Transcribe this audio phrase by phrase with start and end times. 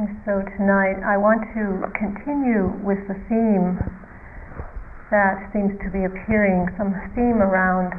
[0.00, 3.76] So tonight I want to continue with the theme
[5.12, 7.92] that seems to be appearing, some theme around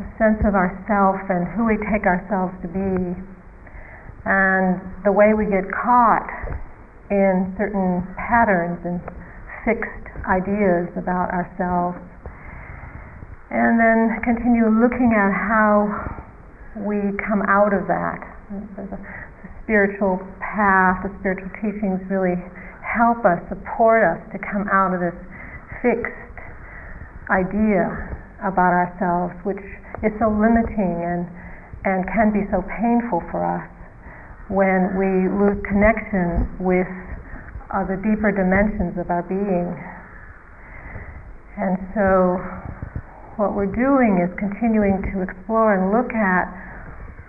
[0.00, 3.12] the sense of ourself and who we take ourselves to be,
[4.24, 6.32] and the way we get caught
[7.12, 9.04] in certain patterns and
[9.68, 12.00] fixed ideas about ourselves.
[13.52, 15.92] And then continue looking at how
[16.88, 19.27] we come out of that
[19.68, 22.40] spiritual path, the spiritual teachings really
[22.80, 25.18] help us, support us to come out of this
[25.84, 26.40] fixed
[27.28, 27.84] idea
[28.40, 29.60] about ourselves, which
[30.00, 31.28] is so limiting and,
[31.84, 33.68] and can be so painful for us
[34.48, 36.88] when we lose connection with
[37.68, 39.68] uh, the deeper dimensions of our being.
[41.60, 42.40] And so,
[43.36, 46.48] what we're doing is continuing to explore and look at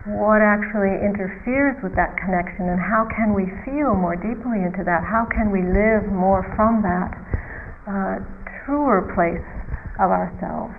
[0.08, 5.04] what actually interferes with that connection and how can we feel more deeply into that?
[5.04, 7.12] How can we live more from that
[7.84, 8.16] uh,
[8.64, 9.44] truer place
[10.00, 10.72] of ourselves?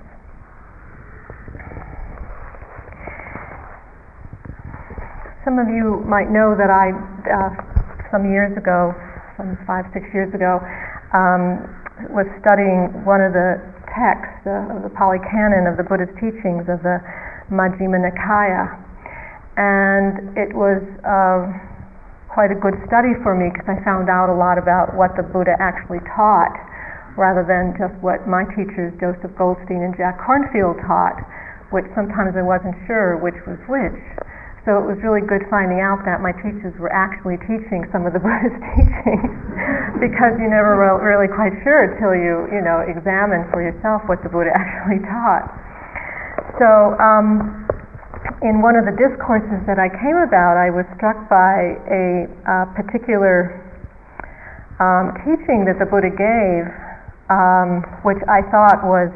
[5.44, 6.92] Some of you might know that I,
[7.28, 7.52] uh,
[8.08, 8.96] some years ago,
[9.36, 10.64] some five, six years ago,
[11.12, 11.68] um,
[12.08, 13.60] was studying one of the
[13.92, 17.04] texts uh, of the Pali Canon of the Buddhist teachings of the
[17.52, 18.89] Majjhima Nikaya
[19.56, 21.50] and it was uh,
[22.30, 25.26] quite a good study for me because I found out a lot about what the
[25.26, 26.54] Buddha actually taught
[27.18, 31.18] rather than just what my teachers Joseph Goldstein and Jack Kornfield taught,
[31.74, 33.98] which sometimes I wasn't sure which was which.
[34.68, 38.12] So it was really good finding out that my teachers were actually teaching some of
[38.14, 39.34] the Buddhist teachings
[40.04, 44.22] because you never were really quite sure until you, you know, examine for yourself what
[44.22, 45.50] the Buddha actually taught.
[46.62, 47.59] So um,
[48.42, 52.30] in one of the discourses that I came about, I was struck by a,
[52.74, 53.58] particular
[54.80, 56.64] um, teaching that the Buddha gave,
[57.28, 59.12] um, which I thought was,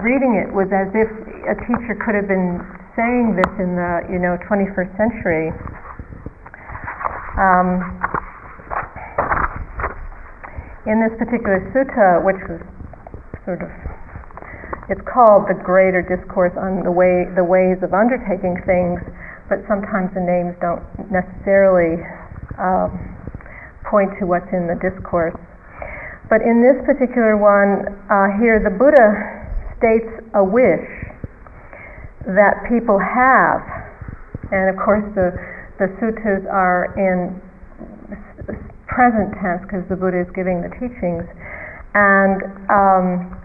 [0.00, 1.08] reading it was as if
[1.48, 2.60] a teacher could have been
[2.96, 5.48] saying this in the you know 21st century.
[7.40, 7.80] Um,
[10.86, 12.62] in this particular sutta, which was
[13.44, 13.85] sort of
[14.88, 19.02] it's called the Greater Discourse on the way the ways of undertaking things,
[19.50, 21.98] but sometimes the names don't necessarily
[22.58, 22.94] um,
[23.82, 25.34] point to what's in the discourse.
[26.30, 29.10] But in this particular one, uh, here the Buddha
[29.78, 30.86] states a wish
[32.26, 33.62] that people have,
[34.54, 35.34] and of course the
[35.82, 37.34] the suttas are in
[38.86, 41.26] present tense because the Buddha is giving the teachings,
[41.94, 43.35] and um,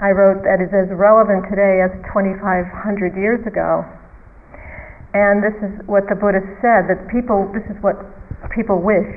[0.00, 3.82] I wrote that is as relevant today as 2,500 years ago.
[5.10, 7.98] And this is what the Buddha said that people, this is what
[8.54, 9.10] people wish.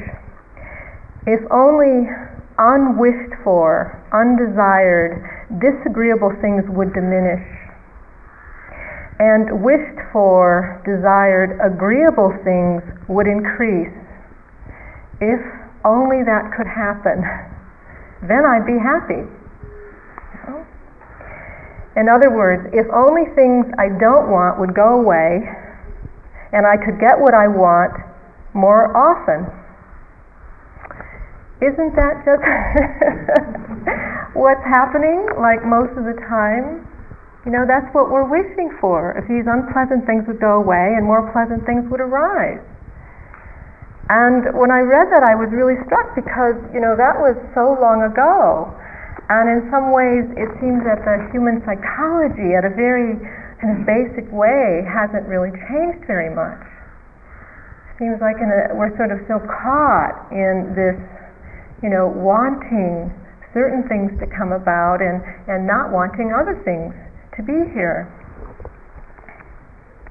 [1.29, 2.09] If only
[2.57, 5.21] unwished for, undesired,
[5.61, 7.45] disagreeable things would diminish,
[9.21, 13.93] and wished for, desired, agreeable things would increase.
[15.21, 15.41] If
[15.85, 17.21] only that could happen,
[18.25, 19.29] then I'd be happy.
[21.96, 25.44] In other words, if only things I don't want would go away
[26.53, 27.91] and I could get what I want
[28.53, 29.47] more often.
[31.62, 32.41] Isn't that just
[34.35, 36.88] what's happening like most of the time?
[37.46, 39.18] You know, that's what we're wishing for.
[39.18, 42.62] If these unpleasant things would go away and more pleasant things would arise.
[44.09, 47.79] And when I read that, I was really struck because, you know, that was so
[47.79, 48.68] long ago.
[49.31, 53.15] And in some ways, it seems that the human psychology, at a very
[53.63, 56.59] kind of basic way, hasn't really changed very much.
[57.95, 60.99] Seems like a, we're sort of still caught in this,
[61.79, 63.07] you know, wanting
[63.55, 66.91] certain things to come about and, and not wanting other things
[67.37, 68.11] to be here.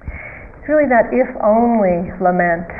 [0.00, 2.72] It's really that if only lament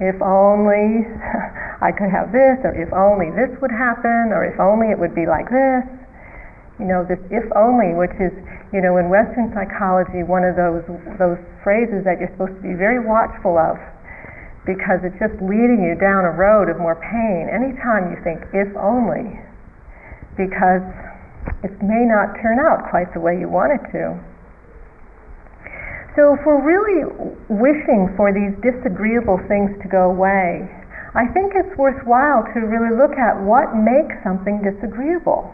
[0.00, 1.06] if only
[1.84, 5.14] I could have this, or if only this would happen, or if only it would
[5.14, 5.84] be like this.
[6.82, 8.34] You know, this if only, which is,
[8.74, 10.82] you know, in Western psychology, one of those
[11.22, 13.78] those phrases that you're supposed to be very watchful of,
[14.66, 17.46] because it's just leading you down a road of more pain.
[17.46, 19.38] Anytime you think if only,
[20.34, 20.82] because
[21.62, 24.18] it may not turn out quite the way you want it to.
[26.14, 27.10] So, if we're really
[27.50, 30.62] wishing for these disagreeable things to go away,
[31.14, 35.50] I think it's worthwhile to really look at what makes something disagreeable.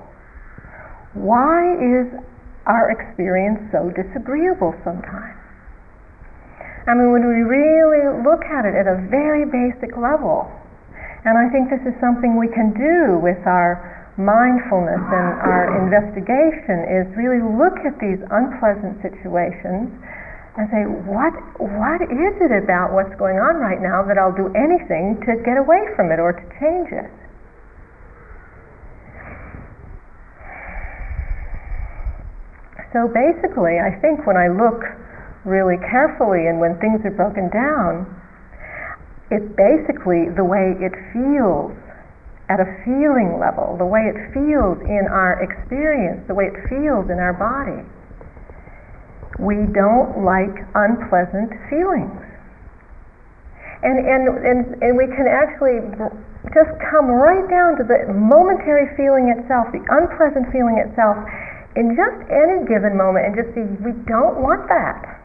[1.17, 2.13] Why is
[2.69, 5.41] our experience so disagreeable sometimes?
[6.89, 10.45] I mean, when we really look at it at a very basic level,
[11.25, 13.81] and I think this is something we can do with our
[14.21, 19.89] mindfulness and our investigation is really look at these unpleasant situations
[20.59, 21.31] and say, what,
[21.63, 25.55] what is it about what's going on right now that I'll do anything to get
[25.55, 27.11] away from it or to change it?
[32.91, 34.83] So basically, I think when I look
[35.47, 38.03] really carefully and when things are broken down,
[39.31, 41.71] it's basically the way it feels
[42.51, 47.07] at a feeling level, the way it feels in our experience, the way it feels
[47.07, 47.87] in our body.
[49.39, 52.19] We don't like unpleasant feelings.
[53.81, 55.81] And, and, and, and we can actually
[56.53, 61.17] just come right down to the momentary feeling itself, the unpleasant feeling itself,
[61.77, 65.21] in just any given moment and just see, we don't want that.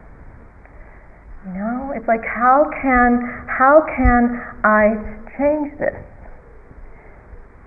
[1.46, 4.98] You know, it's like how can how can I
[5.38, 5.94] change this?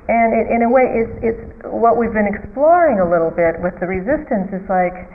[0.09, 3.87] And in a way, it's, it's what we've been exploring a little bit with the
[3.87, 4.51] resistance.
[4.51, 5.07] Is like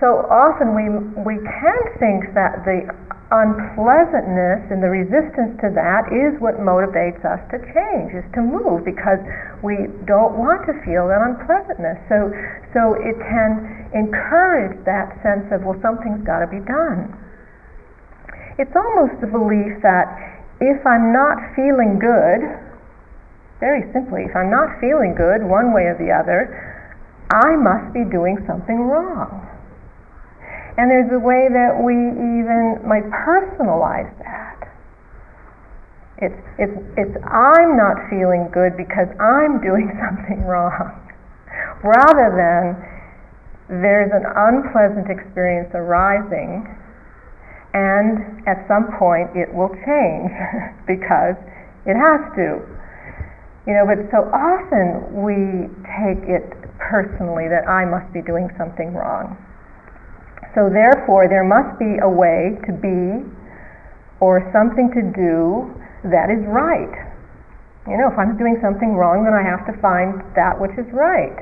[0.00, 0.86] so often we
[1.24, 2.84] we can think that the
[3.32, 8.86] unpleasantness and the resistance to that is what motivates us to change, is to move
[8.86, 9.18] because
[9.66, 11.98] we don't want to feel that unpleasantness.
[12.06, 12.30] So
[12.72, 17.10] so it can encourage that sense of well, something's got to be done
[18.58, 20.08] it's almost the belief that
[20.60, 22.40] if I'm not feeling good,
[23.60, 26.48] very simply, if I'm not feeling good one way or the other,
[27.28, 29.44] I must be doing something wrong.
[30.76, 34.68] And there's a way that we even might personalize that.
[36.18, 41.00] It's, it's, it's I'm not feeling good because I'm doing something wrong.
[41.84, 42.76] Rather than
[43.68, 46.64] there's an unpleasant experience arising
[47.74, 50.32] and at some point it will change
[50.88, 51.36] because
[51.84, 52.64] it has to.
[53.66, 55.68] You know, but so often we
[55.98, 56.46] take it
[56.78, 59.36] personally that I must be doing something wrong.
[60.56, 63.28] So therefore, there must be a way to be
[64.24, 65.68] or something to do
[66.08, 66.96] that is right.
[67.84, 70.88] You know, if I'm doing something wrong, then I have to find that which is
[70.96, 71.36] right.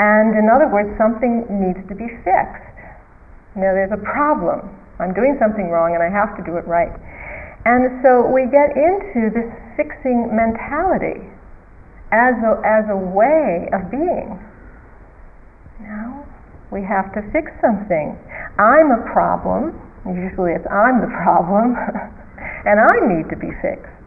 [0.00, 2.80] And in other words, something needs to be fixed.
[3.52, 4.64] You know, there's a problem.
[4.96, 6.96] I'm doing something wrong and I have to do it right.
[7.68, 11.28] And so we get into this fixing mentality
[12.08, 14.40] as a, as a way of being.
[15.84, 16.19] No,
[16.70, 18.14] we have to fix something.
[18.58, 19.74] I'm a problem.
[20.06, 21.74] Usually it's I'm the problem.
[22.66, 24.00] and I need to be fixed.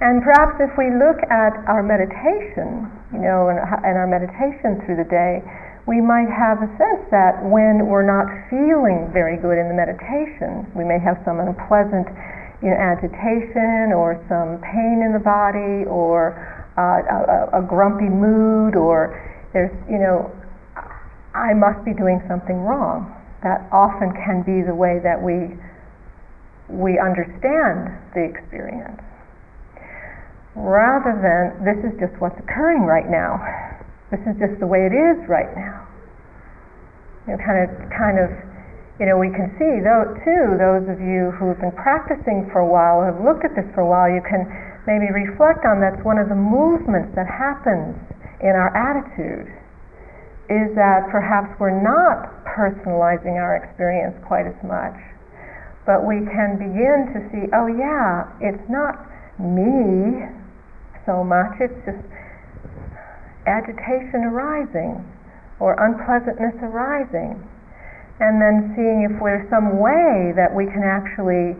[0.00, 5.08] And perhaps if we look at our meditation, you know, and, our meditation through the
[5.08, 5.40] day,
[5.88, 10.68] we might have a sense that when we're not feeling very good in the meditation,
[10.76, 12.12] we may have some unpleasant
[12.60, 16.36] you know, agitation or some pain in the body or
[16.76, 19.16] uh, a, a grumpy mood or
[19.54, 20.28] there's, you know,
[21.36, 23.12] I must be doing something wrong.
[23.44, 25.52] That often can be the way that we,
[26.72, 29.04] we understand the experience.
[30.56, 33.36] Rather than, this is just what's occurring right now
[34.10, 35.82] this is just the way it is right now.
[37.26, 38.30] You know, kind of, kind of,
[39.02, 40.54] you know, we can see though too.
[40.54, 43.88] Those of you who've been practicing for a while, have looked at this for a
[43.90, 44.46] while, you can
[44.86, 47.98] maybe reflect on that's one of the movements that happens
[48.38, 49.50] in our attitude
[50.46, 54.94] is that perhaps we're not personalizing our experience quite as much,
[55.84, 58.94] but we can begin to see, oh yeah, it's not
[59.38, 60.26] me
[61.04, 62.02] so much, it's just
[63.46, 65.02] agitation arising
[65.58, 67.38] or unpleasantness arising,
[68.20, 71.54] and then seeing if there's some way that we can actually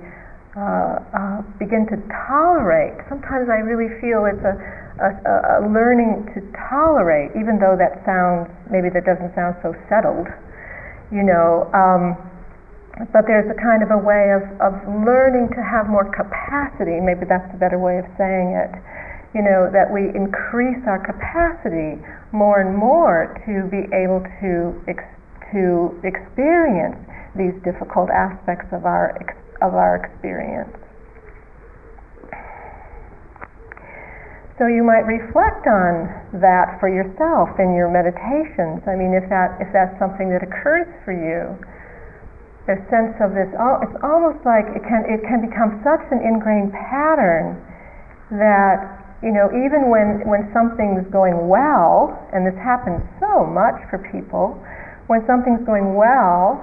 [0.56, 1.96] uh, uh, begin to
[2.28, 2.96] tolerate.
[3.08, 4.56] Sometimes I really feel it's a,
[5.00, 5.10] a,
[5.60, 10.28] a, learning to tolerate, even though that sounds, maybe that doesn't sound so settled,
[11.12, 11.68] you know.
[11.76, 12.16] Um,
[13.12, 14.72] but there's a kind of a way of, of
[15.04, 18.72] learning to have more capacity, maybe that's a better way of saying it,
[19.36, 22.00] you know, that we increase our capacity
[22.32, 25.12] more and more to be able to ex-
[25.52, 26.96] to experience
[27.36, 30.72] these difficult aspects of our ex- of our experience.
[34.56, 36.08] So you might reflect on
[36.40, 38.80] that for yourself in your meditations.
[38.88, 41.52] I mean, if that if that's something that occurs for you,
[42.66, 46.72] a sense of this, it's almost like it can it can become such an ingrained
[46.72, 47.60] pattern
[48.32, 53.96] that you know, even when, when something's going well, and this happens so much for
[54.12, 54.60] people,
[55.08, 56.60] when something's going well,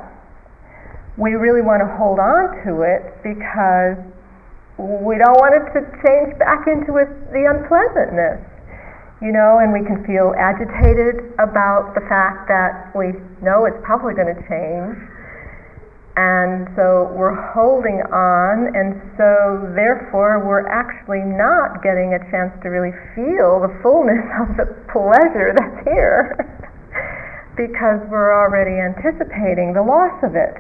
[1.18, 3.98] we really want to hold on to it because
[4.84, 8.44] we don't want it to change back into it, the unpleasantness.
[9.24, 14.12] You know, and we can feel agitated about the fact that we know it's probably
[14.12, 15.00] going to change.
[16.20, 22.70] And so we're holding on, and so therefore we're actually not getting a chance to
[22.70, 26.36] really feel the fullness of the pleasure that's here
[27.58, 30.54] because we're already anticipating the loss of it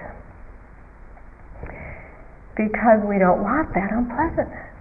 [2.55, 4.73] because we don't want that unpleasantness.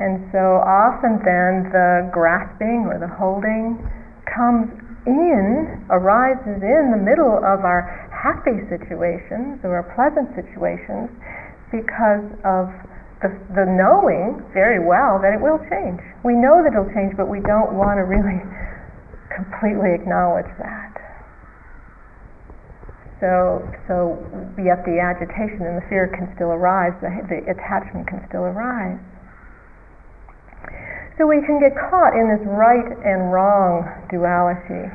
[0.00, 3.78] And so often then the grasping or the holding
[4.26, 4.72] comes
[5.06, 11.10] in, arises in the middle of our happy situations or our pleasant situations
[11.70, 12.70] because of
[13.22, 15.98] the, the knowing very well that it will change.
[16.22, 18.42] We know that it'll change, but we don't want to really
[19.34, 21.01] completely acknowledge that.
[23.22, 24.18] So, so
[24.58, 28.98] yet the agitation and the fear can still arise, the, the attachment can still arise.
[31.14, 34.90] So we can get caught in this right and wrong duality.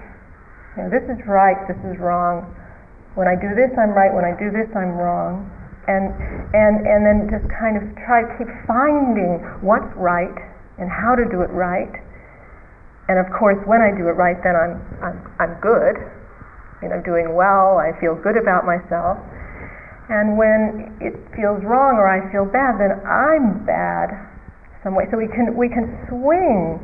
[0.76, 2.52] You know, this is right, this is wrong.
[3.16, 4.12] When I do this, I'm right.
[4.12, 5.48] When I do this, I'm wrong.
[5.88, 6.12] And
[6.52, 10.36] and and then just kind of try to keep finding what's right
[10.78, 11.96] and how to do it right.
[13.08, 15.96] And of course, when I do it right, then I'm I'm I'm good
[16.82, 19.18] you know, doing well, I feel good about myself.
[20.10, 24.16] And when it feels wrong or I feel bad, then I'm bad
[24.84, 25.04] some way.
[25.12, 26.80] So we can we can swing,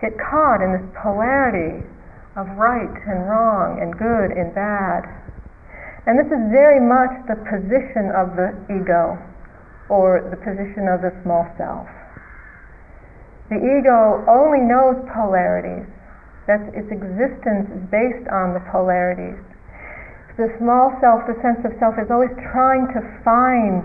[0.00, 1.84] get caught in this polarity
[2.36, 5.04] of right and wrong and good and bad.
[6.08, 9.20] And this is very much the position of the ego
[9.92, 11.86] or the position of the small self.
[13.52, 15.84] The ego only knows polarities
[16.46, 19.38] that's, its existence is based on the polarities.
[20.34, 23.84] The small self, the sense of self, is always trying to find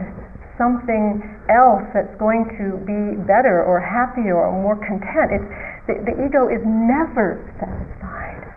[0.57, 1.21] something
[1.53, 5.37] else that's going to be better or happier or more content.
[5.37, 5.49] It's,
[5.85, 8.47] the, the ego is never satisfied.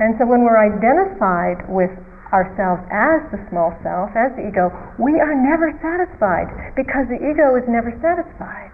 [0.00, 1.92] And so when we're identified with
[2.32, 7.54] ourselves as the small self, as the ego, we are never satisfied because the ego
[7.60, 8.72] is never satisfied.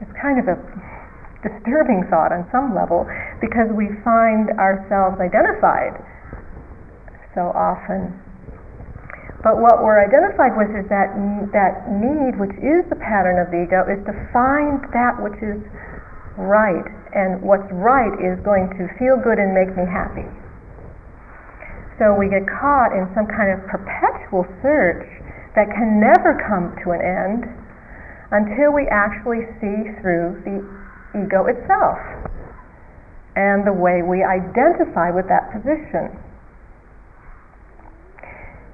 [0.00, 0.56] It's kind of a
[1.44, 3.04] disturbing thought on some level
[3.44, 5.92] because we find ourselves identified
[7.36, 8.08] so often.
[9.44, 11.12] But what we're identified with is that
[11.52, 15.60] that need, which is the pattern of the ego, is to find that which is
[16.40, 20.24] right, and what's right is going to feel good and make me happy.
[22.00, 25.04] So we get caught in some kind of perpetual search
[25.52, 27.44] that can never come to an end
[28.34, 30.58] until we actually see through the
[31.14, 32.02] ego itself
[33.38, 36.10] and the way we identify with that position.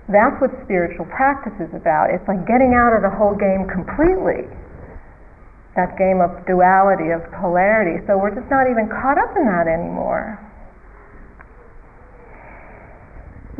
[0.08, 2.08] That's what spiritual practice is about.
[2.10, 4.48] It's like getting out of the whole game completely.
[5.76, 8.02] That game of duality, of polarity.
[8.08, 10.40] So we're just not even caught up in that anymore.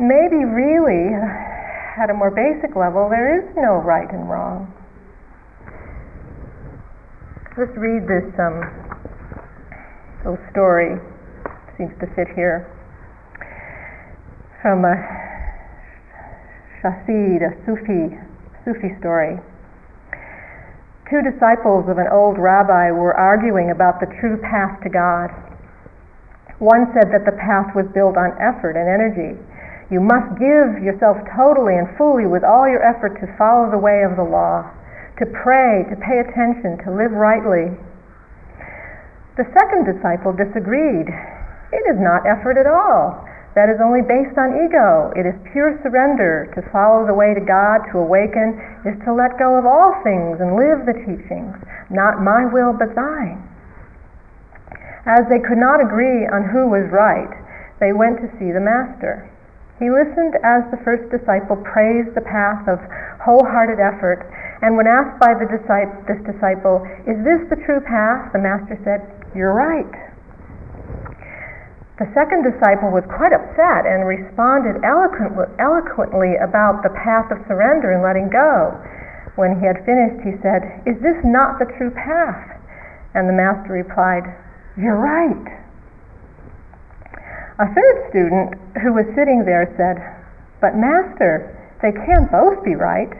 [0.01, 4.80] Maybe really, at a more basic level, there is no right and wrong.
[7.59, 8.63] Let's read this um,
[10.23, 10.95] little story.
[11.75, 12.63] Seems to fit here
[14.63, 14.95] from a
[16.79, 18.15] Chasid, a Sufi
[18.63, 19.35] Sufi story.
[21.11, 25.27] Two disciples of an old rabbi were arguing about the true path to God.
[26.63, 29.35] One said that the path was built on effort and energy.
[29.91, 34.07] You must give yourself totally and fully with all your effort to follow the way
[34.07, 34.71] of the law
[35.21, 37.69] to pray, to pay attention, to live rightly.
[39.37, 41.05] The second disciple disagreed.
[41.71, 43.21] It is not effort at all.
[43.53, 45.13] That is only based on ego.
[45.15, 46.49] It is pure surrender.
[46.57, 50.41] To follow the way to God, to awaken, is to let go of all things
[50.41, 51.55] and live the teachings.
[51.93, 53.45] Not my will, but thine.
[55.05, 57.31] As they could not agree on who was right,
[57.79, 59.30] they went to see the Master.
[59.81, 62.77] He listened as the first disciple praised the path of
[63.17, 64.29] wholehearted effort
[64.61, 68.29] and when asked by the this disciple, Is this the true path?
[68.31, 69.01] the Master said,
[69.33, 69.89] You're right.
[71.97, 78.05] The second disciple was quite upset and responded eloquently about the path of surrender and
[78.05, 78.77] letting go.
[79.33, 82.37] When he had finished, he said, Is this not the true path?
[83.17, 84.29] And the Master replied,
[84.77, 85.60] You're right.
[87.61, 90.01] A third student who was sitting there said,
[90.61, 91.53] But Master,
[91.85, 93.13] they can't both be right.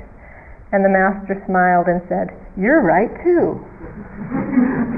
[0.74, 3.62] And the master smiled and said, You're right too.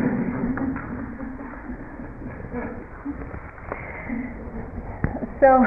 [5.43, 5.59] So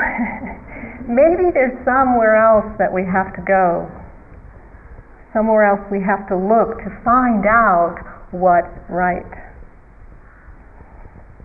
[1.06, 3.84] maybe there's somewhere else that we have to go,
[5.34, 9.45] somewhere else we have to look to find out what's right.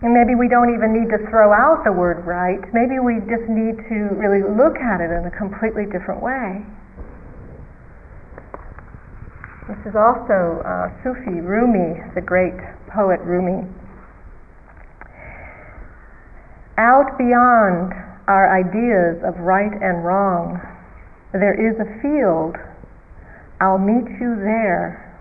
[0.01, 2.57] And maybe we don't even need to throw out the word right.
[2.73, 6.65] Maybe we just need to really look at it in a completely different way.
[9.69, 12.57] This is also uh, Sufi, Rumi, the great
[12.89, 13.69] poet Rumi.
[16.81, 17.93] Out beyond
[18.27, 20.59] our ideas of right and wrong,
[21.31, 22.57] there is a field.
[23.61, 25.13] I'll meet you there.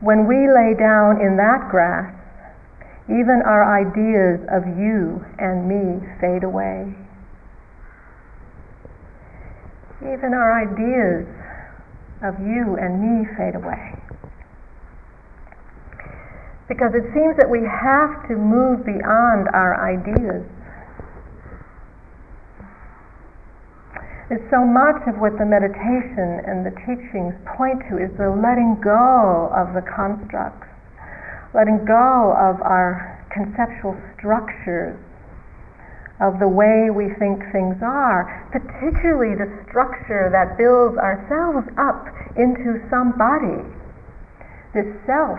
[0.00, 2.23] When we lay down in that grass,
[3.08, 6.88] even our ideas of you and me fade away.
[10.00, 11.28] Even our ideas
[12.24, 13.92] of you and me fade away.
[16.64, 20.48] Because it seems that we have to move beyond our ideas.
[24.32, 28.80] And so much of what the meditation and the teachings point to is the letting
[28.80, 30.73] go of the constructs
[31.54, 34.98] letting go of our conceptual structures
[36.22, 42.06] of the way we think things are, particularly the structure that builds ourselves up
[42.38, 43.62] into somebody,
[44.74, 45.38] this self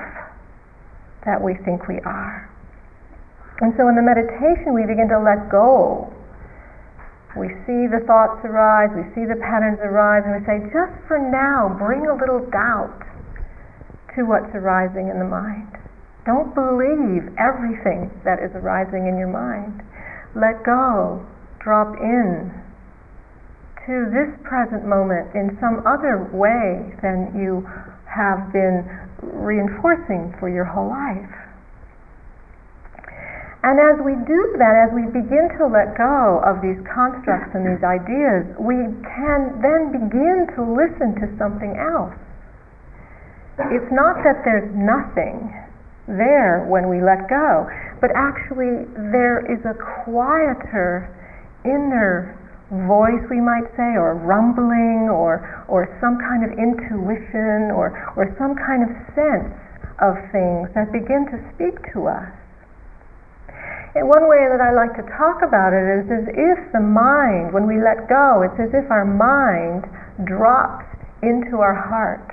[1.23, 2.47] that we think we are.
[3.63, 6.11] And so in the meditation, we begin to let go.
[7.39, 11.19] We see the thoughts arise, we see the patterns arise, and we say, just for
[11.19, 13.03] now, bring a little doubt
[14.15, 15.67] to what's arising in the mind.
[16.25, 19.85] Don't believe everything that is arising in your mind.
[20.33, 21.21] Let go,
[21.61, 22.49] drop in
[23.85, 27.61] to this present moment in some other way than you
[28.09, 28.81] have been
[29.21, 31.29] reinforcing for your whole life.
[33.61, 37.65] And as we do that, as we begin to let go of these constructs and
[37.65, 42.13] these ideas, we can then begin to listen to something else.
[43.73, 45.49] It's not that there's nothing
[46.07, 47.65] there when we let go.
[48.01, 49.73] But actually, there is a
[50.05, 51.09] quieter
[51.65, 52.37] inner
[52.89, 58.57] voice, we might say, or rumbling, or, or some kind of intuition, or, or some
[58.57, 59.53] kind of sense
[60.01, 62.29] of things that begin to speak to us.
[63.95, 67.55] And one way that I like to talk about it is as if the mind,
[67.55, 69.87] when we let go, it's as if our mind
[70.27, 70.83] drops
[71.23, 72.24] into our heart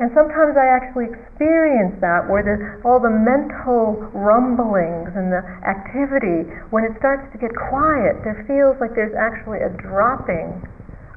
[0.00, 2.56] and sometimes I actually experience that where the,
[2.88, 8.80] all the mental rumblings and the activity, when it starts to get quiet, there feels
[8.80, 10.56] like there's actually a dropping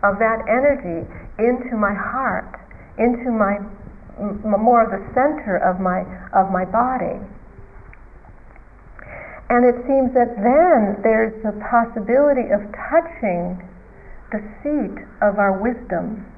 [0.04, 1.08] of that energy
[1.40, 2.60] into my heart,
[3.00, 3.56] into my
[4.20, 6.04] more of the center of my
[6.36, 7.18] of my body.
[9.48, 13.64] And it seems that then there's the possibility of touching
[14.36, 16.33] the seat of our wisdom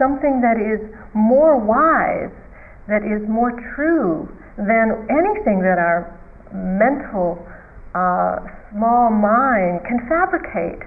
[0.00, 0.80] something that is
[1.12, 2.32] more wise,
[2.88, 4.24] that is more true
[4.56, 6.08] than anything that our
[6.56, 7.36] mental
[7.92, 8.40] uh,
[8.72, 10.80] small mind can fabricate.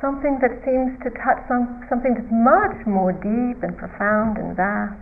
[0.00, 4.96] Something that seems to touch some, something that's much more deep and profound and vast.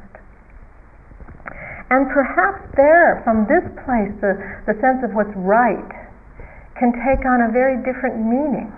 [1.92, 4.35] And perhaps there, from this place, the,
[4.66, 5.92] the sense of what's right
[6.74, 8.72] can take on a very different meaning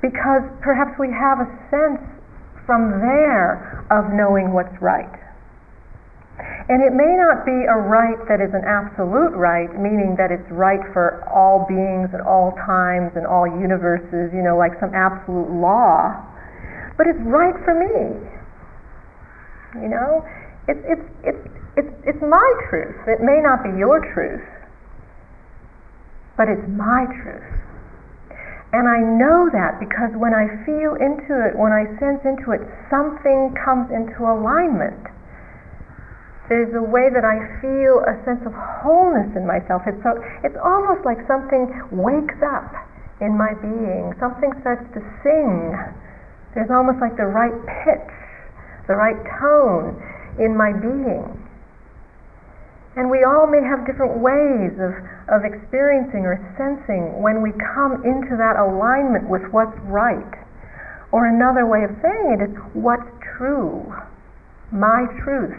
[0.00, 2.00] because perhaps we have a sense
[2.66, 5.20] from there of knowing what's right.
[6.70, 10.46] And it may not be a right that is an absolute right, meaning that it's
[10.48, 15.50] right for all beings at all times and all universes, you know, like some absolute
[15.50, 16.16] law,
[16.96, 18.16] but it's right for me.
[19.82, 20.24] You know,
[20.68, 21.42] it's it's it's
[21.76, 22.96] it's it's my truth.
[23.06, 24.46] It may not be your truth,
[26.36, 27.59] but it's my truth.
[28.70, 32.62] And I know that because when I feel into it, when I sense into it,
[32.86, 35.10] something comes into alignment.
[36.46, 39.82] There's a way that I feel a sense of wholeness in myself.
[39.86, 42.70] It's, so, it's almost like something wakes up
[43.18, 44.14] in my being.
[44.22, 45.74] Something starts to sing.
[46.54, 47.54] There's almost like the right
[47.86, 48.10] pitch,
[48.86, 49.98] the right tone
[50.38, 51.26] in my being.
[52.96, 54.92] And we all may have different ways of,
[55.30, 60.34] of experiencing or sensing when we come into that alignment with what's right.
[61.12, 63.06] Or another way of saying it is what's
[63.38, 63.94] true.
[64.72, 65.58] My truth,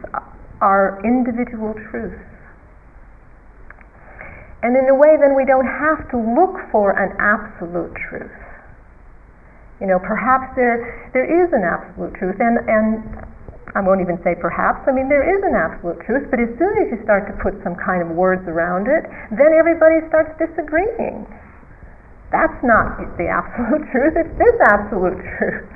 [0.60, 2.20] our individual truth.
[4.63, 8.32] And in a way, then we don't have to look for an absolute truth.
[9.82, 13.02] You know, perhaps there there is an absolute truth, and and
[13.74, 14.84] I won't even say perhaps.
[14.84, 17.56] I mean, there is an absolute truth, but as soon as you start to put
[17.64, 21.24] some kind of words around it, then everybody starts disagreeing.
[22.36, 25.72] That's not the absolute truth, it's this absolute truth.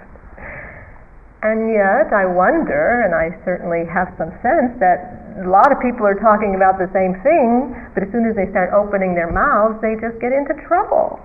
[1.46, 6.02] And yet, I wonder, and I certainly have some sense that a lot of people
[6.02, 9.78] are talking about the same thing, but as soon as they start opening their mouths,
[9.78, 11.22] they just get into trouble.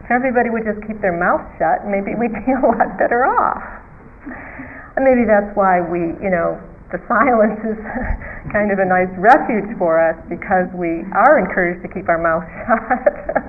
[0.00, 3.60] If everybody would just keep their mouth shut, maybe we'd be a lot better off.
[4.98, 6.58] Maybe that's why we, you know,
[6.90, 7.78] the silence is
[8.52, 12.44] kind of a nice refuge for us because we are encouraged to keep our mouth
[12.66, 13.44] shut.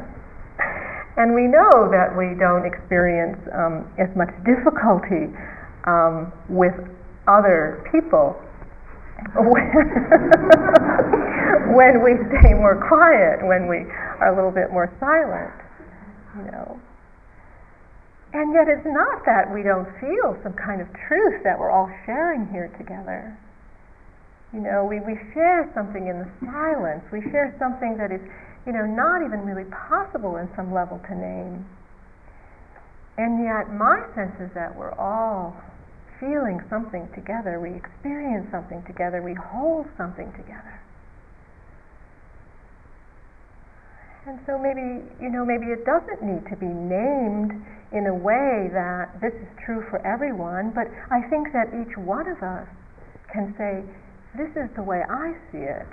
[1.17, 5.31] and we know that we don't experience um, as much difficulty
[5.87, 6.75] um, with
[7.27, 8.35] other people
[11.75, 13.83] when we stay more quiet, when we
[14.19, 15.51] are a little bit more silent,
[16.37, 16.79] you know.
[18.33, 21.89] And yet it's not that we don't feel some kind of truth that we're all
[22.05, 23.33] sharing here together.
[24.53, 27.01] You know, we, we share something in the silence.
[27.11, 28.21] We share something that is,
[28.65, 31.65] you know, not even really possible in some level to name.
[33.17, 35.57] And yet my sense is that we're all
[36.19, 40.79] feeling something together, we experience something together, we hold something together.
[44.27, 47.55] And so maybe, you know, maybe it doesn't need to be named
[47.91, 52.29] in a way that this is true for everyone, but I think that each one
[52.29, 52.67] of us
[53.33, 53.81] can say,
[54.37, 55.89] this is the way I see it.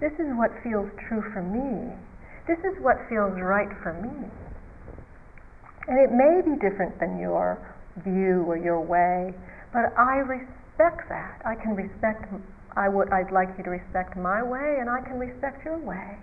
[0.00, 1.94] This is what feels true for me.
[2.46, 4.26] This is what feels right for me.
[5.88, 7.62] And it may be different than your
[8.02, 9.32] view or your way,
[9.72, 11.40] but I respect that.
[11.46, 12.26] I can respect.
[12.76, 13.10] I would.
[13.10, 16.18] I'd like you to respect my way, and I can respect your way.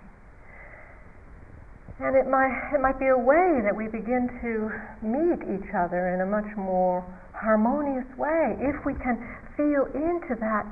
[2.00, 6.10] And it might it might be a way that we begin to meet each other
[6.10, 9.14] in a much more harmonious way if we can
[9.56, 10.66] feel into that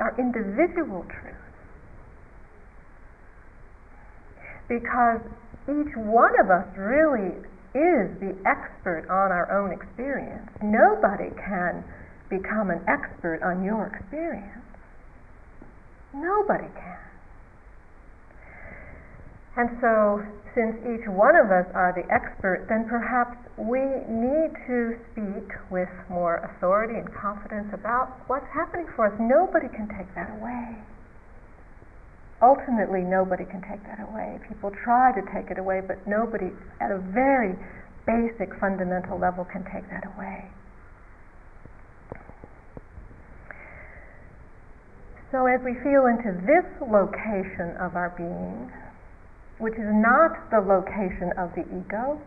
[0.00, 1.36] our individual truth.
[4.68, 5.20] Because
[5.68, 7.36] each one of us really
[7.74, 10.48] is the expert on our own experience.
[10.62, 11.84] Nobody can
[12.30, 14.64] become an expert on your experience.
[16.14, 17.13] Nobody can.
[19.56, 20.18] And so,
[20.54, 23.78] since each one of us are the expert, then perhaps we
[24.10, 29.14] need to speak with more authority and confidence about what's happening for us.
[29.18, 30.74] Nobody can take that away.
[32.42, 34.42] Ultimately, nobody can take that away.
[34.50, 36.50] People try to take it away, but nobody,
[36.82, 37.54] at a very
[38.06, 40.50] basic, fundamental level, can take that away.
[45.30, 48.70] So, as we feel into this location of our being,
[49.58, 52.20] which is not the location of the ego,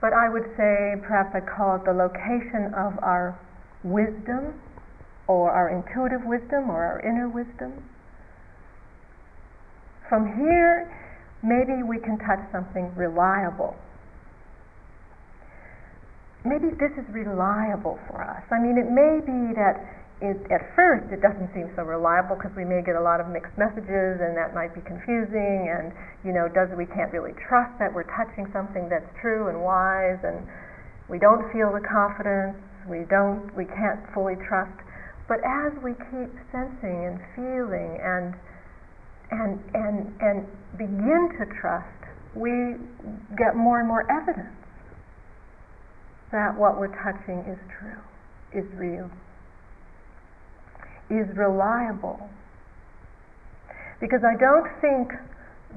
[0.00, 3.38] but I would say, perhaps I'd call it the location of our
[3.82, 4.60] wisdom,
[5.26, 7.82] or our intuitive wisdom, or our inner wisdom
[10.08, 10.86] from here,
[11.42, 13.74] maybe we can touch something reliable.
[16.44, 18.42] Maybe this is reliable for us.
[18.50, 19.82] I mean, it may be that
[20.20, 23.28] it, at first it doesn't seem so reliable because we may get a lot of
[23.28, 25.92] mixed messages and that might be confusing and
[26.24, 30.16] you know does we can't really trust that we're touching something that's true and wise
[30.24, 30.40] and
[31.12, 32.56] we don't feel the confidence
[32.88, 34.78] we don't we can't fully trust.
[35.28, 38.34] But as we keep sensing and feeling and
[39.28, 40.46] and, and, and
[40.78, 41.98] begin to trust,
[42.36, 42.78] we
[43.36, 44.54] get more and more evidence
[46.30, 47.98] that what we're touching is true,
[48.54, 49.10] is real,
[51.10, 52.20] is reliable.
[54.00, 55.12] Because I don't think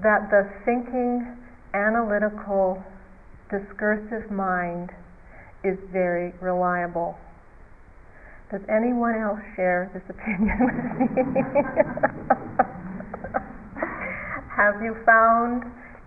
[0.03, 1.37] that the thinking,
[1.73, 2.83] analytical,
[3.49, 4.91] discursive mind
[5.63, 7.17] is very reliable.
[8.51, 11.41] Does anyone else share this opinion with me?
[14.55, 15.63] have you found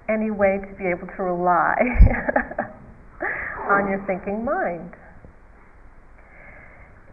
[0.09, 1.75] any way to be able to rely
[3.71, 4.93] on your thinking mind?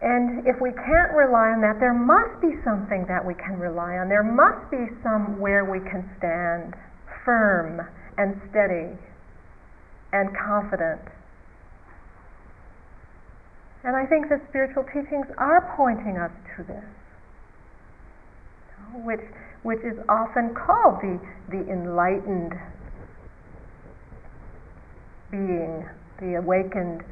[0.02, 3.98] And if we can't rely on that, there must be something that we can rely
[4.00, 4.08] on.
[4.08, 6.74] There must be somewhere we can stand
[7.24, 7.86] firm
[8.16, 8.96] and steady
[10.12, 11.02] and confident.
[13.84, 16.84] And I think the spiritual teachings are pointing us to this,
[19.04, 19.20] which
[19.62, 22.54] which is often called the, the enlightened
[25.30, 25.86] being,
[26.18, 27.02] the awakened.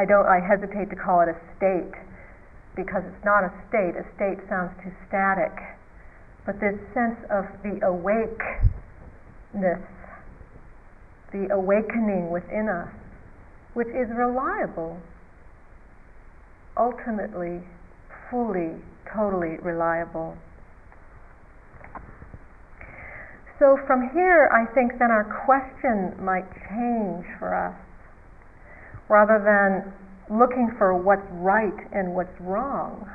[0.00, 0.24] I don't.
[0.24, 1.92] I hesitate to call it a state
[2.74, 3.92] because it's not a state.
[4.00, 5.52] A state sounds too static.
[6.46, 8.64] But this sense of the awakeness,
[11.36, 12.88] the awakening within us,
[13.74, 14.96] which is reliable,
[16.78, 17.60] ultimately,
[18.30, 18.80] fully,
[19.12, 20.34] totally reliable.
[23.58, 27.76] so from here, I think then our question might change for us.
[29.10, 29.90] Rather than
[30.30, 33.10] looking for what's right and what's wrong,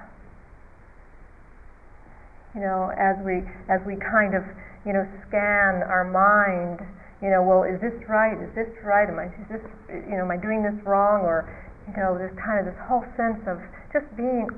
[2.53, 4.43] you know, as we as we kind of
[4.86, 6.84] you know scan our mind,
[7.23, 8.36] you know, well, is this right?
[8.36, 9.08] Is this right?
[9.08, 11.23] Am I is this you know am I doing this wrong?
[11.23, 11.47] Or
[11.88, 14.51] you know, there's kind of this whole sense of just being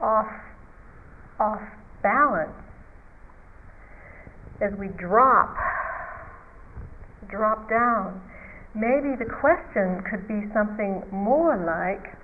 [0.00, 0.28] off
[1.40, 1.62] off
[2.02, 2.52] balance
[4.60, 5.54] as we drop,
[7.30, 8.20] drop down,
[8.78, 12.14] maybe the question could be something more like,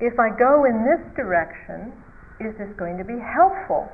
[0.00, 1.92] if I go in this direction,
[2.40, 3.86] is this going to be helpful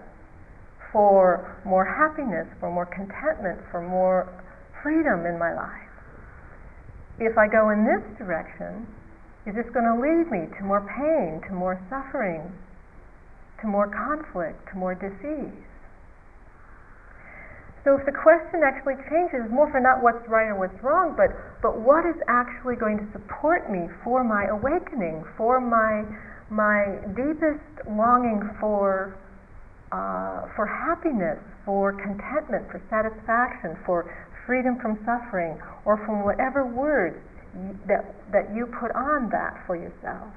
[0.95, 4.31] for more happiness, for more contentment, for more
[4.83, 5.91] freedom in my life?
[7.19, 8.87] If I go in this direction,
[9.45, 12.47] is this going to lead me to more pain, to more suffering,
[13.61, 15.68] to more conflict, to more disease?
[17.89, 21.33] So if the question actually changes, more for not what's right or what's wrong, but,
[21.65, 26.05] but what is actually going to support me for my awakening, for my,
[26.53, 29.17] my deepest longing for,
[29.89, 34.05] uh, for happiness, for contentment, for satisfaction, for
[34.45, 35.57] freedom from suffering,
[35.89, 37.17] or from whatever words
[37.89, 38.05] that,
[38.37, 40.29] that you put on that for yourself.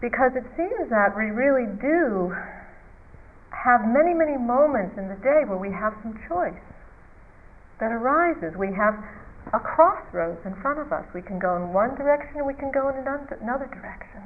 [0.00, 2.32] Because it seems that we really do
[3.52, 6.58] have many, many moments in the day where we have some choice
[7.78, 8.56] that arises.
[8.56, 8.96] We have
[9.52, 11.04] a crossroads in front of us.
[11.14, 14.22] We can go in one direction or we can go in another direction.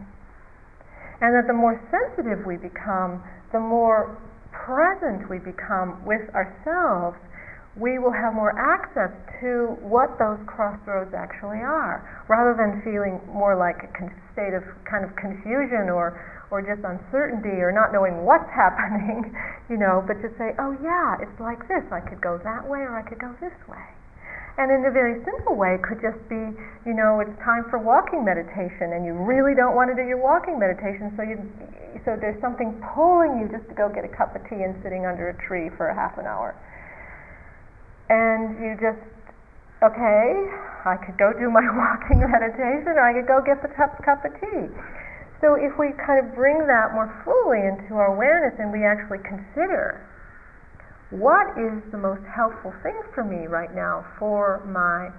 [1.20, 4.20] And that the more sensitive we become, the more
[4.52, 7.16] present we become with ourselves,
[7.76, 13.56] we will have more access to what those crossroads actually are, rather than feeling more
[13.56, 13.92] like a
[14.32, 16.16] state of kind of confusion or
[16.50, 19.35] or just uncertainty or not knowing what's happening,
[19.70, 21.82] you know, but to say, oh yeah, it's like this.
[21.90, 23.82] I could go that way or I could go this way.
[24.56, 26.40] And in a very simple way, it could just be,
[26.88, 30.16] you know, it's time for walking meditation, and you really don't want to do your
[30.16, 31.37] walking meditation, so you,
[32.09, 35.04] so there's something pulling you just to go get a cup of tea and sitting
[35.04, 36.56] under a tree for a half an hour.
[38.09, 39.04] And you just,
[39.85, 40.24] okay,
[40.88, 44.24] I could go do my walking meditation, or I could go get the cup, cup
[44.24, 44.72] of tea.
[45.40, 49.20] So if we kind of bring that more fully into our awareness and we actually
[49.20, 50.01] consider
[51.11, 55.12] what is the most helpful thing for me right now for my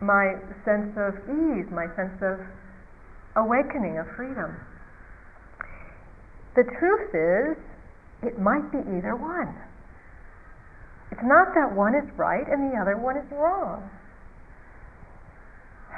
[0.00, 0.32] my
[0.64, 2.40] sense of ease, my sense of
[3.36, 4.56] awakening, of freedom.
[6.56, 7.56] The truth is,
[8.22, 9.54] it might be either one.
[11.12, 13.90] It's not that one is right and the other one is wrong.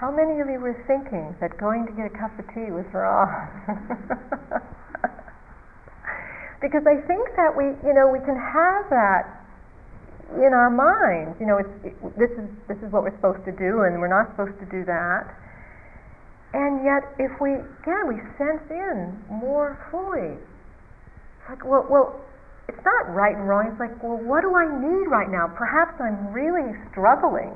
[0.03, 2.83] How many of you were thinking that going to get a cup of tea was
[2.91, 3.31] wrong?
[6.59, 9.47] because I think that we, you know, we can have that
[10.43, 11.39] in our minds.
[11.39, 14.11] You know, it's, it, this is this is what we're supposed to do, and we're
[14.11, 15.31] not supposed to do that.
[16.51, 22.19] And yet, if we again we sense in more fully, it's like, well, well,
[22.67, 23.71] it's not right and wrong.
[23.71, 25.47] It's like, well, what do I need right now?
[25.47, 27.55] Perhaps I'm really struggling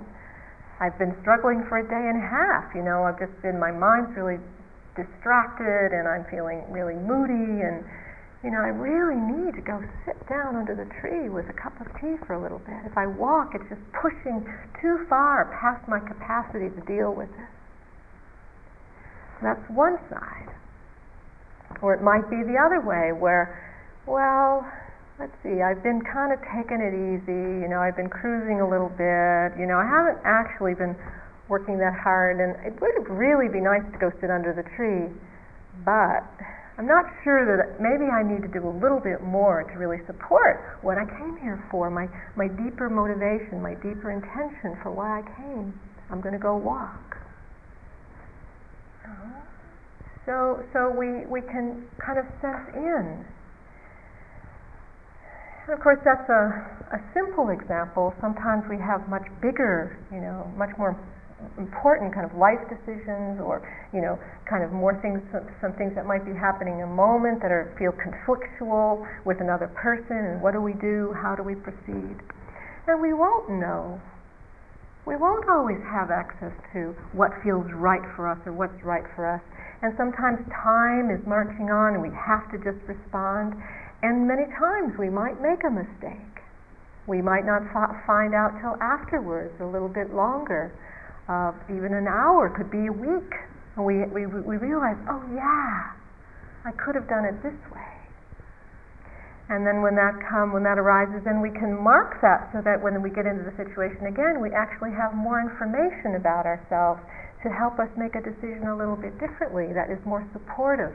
[0.79, 2.75] I've been struggling for a day and a half.
[2.77, 4.37] You know, I've just been, my mind's really
[4.93, 7.81] distracted and I'm feeling really moody and,
[8.45, 11.73] you know, I really need to go sit down under the tree with a cup
[11.81, 12.77] of tea for a little bit.
[12.85, 14.45] If I walk, it's just pushing
[14.81, 17.51] too far past my capacity to deal with it.
[19.41, 20.53] that's one side.
[21.81, 23.57] Or it might be the other way where,
[24.05, 24.65] well,
[25.19, 28.69] let's see, I've been kind of taking it easy, you know, I've been cruising a
[28.69, 30.93] little bit, you know, I haven't actually been
[31.49, 35.09] working that hard, and it would really be nice to go sit under the tree,
[35.89, 36.21] but
[36.77, 40.05] I'm not sure that maybe I need to do a little bit more to really
[40.05, 42.05] support what I came here for, my,
[42.37, 45.73] my deeper motivation, my deeper intention for why I came.
[46.11, 47.17] I'm going to go walk.
[50.27, 53.25] So, so we, we can kind of sense in
[55.73, 56.43] of course, that's a,
[56.95, 58.15] a simple example.
[58.21, 60.95] Sometimes we have much bigger, you know, much more
[61.59, 63.61] important kind of life decisions or
[63.93, 64.17] you know
[64.49, 67.53] kind of more things some, some things that might be happening in a moment that
[67.53, 71.13] are feel conflictual with another person and what do we do?
[71.13, 72.17] How do we proceed?
[72.89, 74.01] And we won't know.
[75.05, 79.23] We won't always have access to what feels right for us or what's right for
[79.29, 79.43] us.
[79.83, 83.55] And sometimes time is marching on and we have to just respond
[84.07, 86.39] and many times we might make a mistake.
[87.11, 87.67] We might not
[88.07, 90.71] find out till afterwards, a little bit longer.
[91.27, 93.35] Uh, even an hour could be a week.
[93.75, 95.91] And we, we, we realize, oh yeah,
[96.63, 97.91] I could have done it this way.
[99.51, 102.79] And then when that come, when that arises, then we can mark that so that
[102.79, 107.03] when we get into the situation again, we actually have more information about ourselves
[107.43, 110.95] to help us make a decision a little bit differently that is more supportive,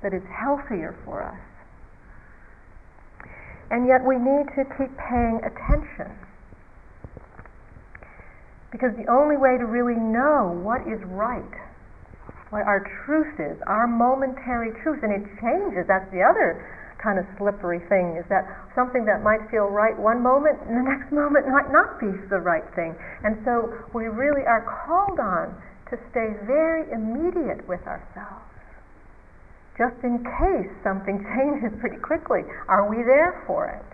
[0.00, 1.40] that is healthier for us.
[3.70, 6.12] And yet we need to keep paying attention.
[8.70, 11.54] Because the only way to really know what is right,
[12.50, 16.58] what our truth is, our momentary truth, and it changes, that's the other
[17.04, 20.86] kind of slippery thing is that something that might feel right one moment and the
[20.88, 22.96] next moment might not be the right thing.
[23.22, 25.52] And so we really are called on
[25.92, 28.53] to stay very immediate with ourselves.
[29.76, 33.88] Just in case something changes pretty quickly, are we there for it?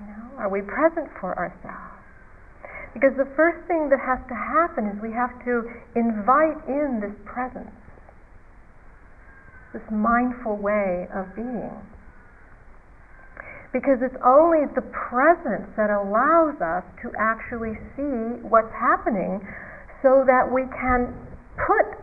[0.00, 1.98] You know, are we present for ourselves?
[2.94, 5.62] Because the first thing that has to happen is we have to
[5.94, 7.70] invite in this presence
[9.72, 11.70] this mindful way of being.
[13.72, 19.38] Because it's only the presence that allows us to actually see what's happening
[20.02, 21.14] so that we can
[21.54, 21.99] put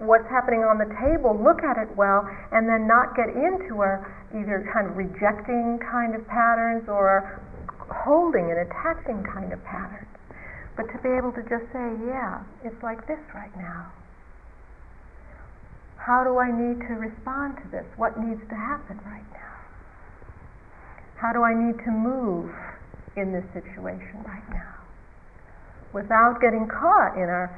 [0.00, 4.00] what's happening on the table, look at it well, and then not get into a
[4.32, 7.40] either kind of rejecting kind of patterns or
[7.92, 10.08] holding and attaching kind of patterns.
[10.76, 13.92] But to be able to just say, yeah, it's like this right now.
[16.00, 17.84] How do I need to respond to this?
[18.00, 19.54] What needs to happen right now?
[21.20, 22.48] How do I need to move
[23.20, 24.80] in this situation right now?
[25.92, 27.52] Without getting caught in our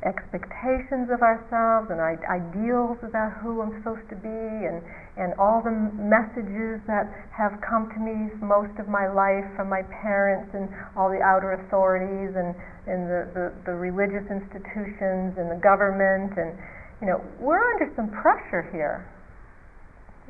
[0.00, 4.80] expectations of ourselves and ideals about who I'm supposed to be and,
[5.20, 7.04] and all the messages that
[7.36, 11.52] have come to me most of my life from my parents and all the outer
[11.60, 12.56] authorities and,
[12.88, 16.56] and the, the, the religious institutions and the government and
[17.04, 19.04] you know we're under some pressure here.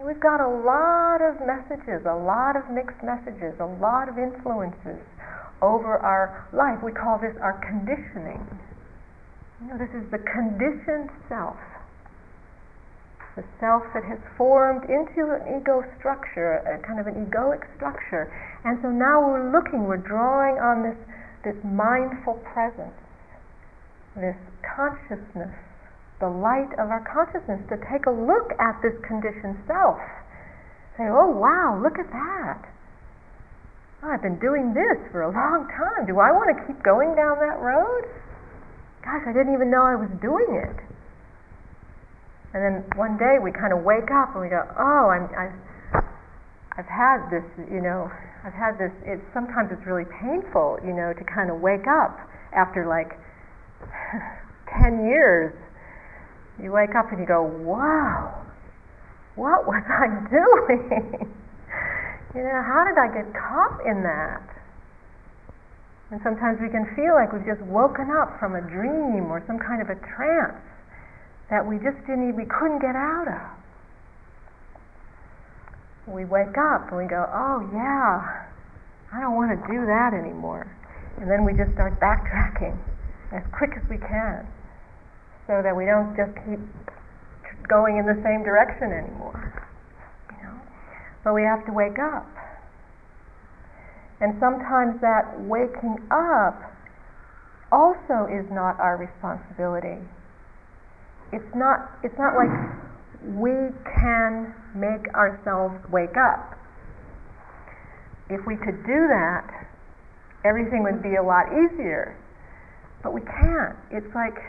[0.02, 4.98] We've got a lot of messages a lot of mixed messages a lot of influences
[5.62, 6.82] over our life.
[6.82, 8.42] We call this our conditioning
[9.68, 11.60] know, this is the conditioned self.
[13.36, 18.32] The self that has formed into an ego structure, a kind of an egoic structure.
[18.64, 20.98] And so now we're looking, we're drawing on this,
[21.44, 22.96] this mindful presence,
[24.16, 25.54] this consciousness,
[26.18, 30.00] the light of our consciousness to take a look at this conditioned self.
[30.98, 32.60] Say, oh wow, look at that.
[34.02, 36.08] Oh, I've been doing this for a long time.
[36.08, 38.04] Do I want to keep going down that road?
[39.04, 40.76] Gosh, I didn't even know I was doing it.
[42.52, 45.56] And then one day we kind of wake up and we go, oh, I'm, I've,
[46.76, 48.10] I've had this, you know,
[48.44, 48.90] I've had this.
[49.04, 52.18] It's sometimes it's really painful, you know, to kind of wake up
[52.56, 53.14] after like
[54.80, 55.54] ten years.
[56.60, 58.34] You wake up and you go, wow,
[59.36, 61.30] what was I doing?
[62.34, 64.59] you know, how did I get caught in that?
[66.10, 69.58] And sometimes we can feel like we've just woken up from a dream or some
[69.58, 70.58] kind of a trance
[71.50, 73.42] that we just didn't, we couldn't get out of.
[76.10, 78.46] We wake up and we go, oh yeah,
[79.14, 80.66] I don't want to do that anymore.
[81.18, 82.74] And then we just start backtracking
[83.30, 84.46] as quick as we can
[85.46, 86.58] so that we don't just keep
[87.68, 89.54] going in the same direction anymore.
[90.30, 90.58] You know?
[91.22, 92.26] But we have to wake up.
[94.20, 96.60] And sometimes that waking up
[97.72, 99.96] also is not our responsibility.
[101.32, 102.52] It's not, it's not like
[103.24, 106.58] we can make ourselves wake up.
[108.28, 109.48] If we could do that,
[110.44, 112.14] everything would be a lot easier.
[113.02, 113.74] But we can't.
[113.90, 114.36] It's like,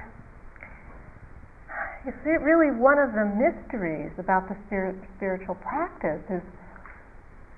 [2.06, 6.44] it's really one of the mysteries about the spirit, spiritual practice is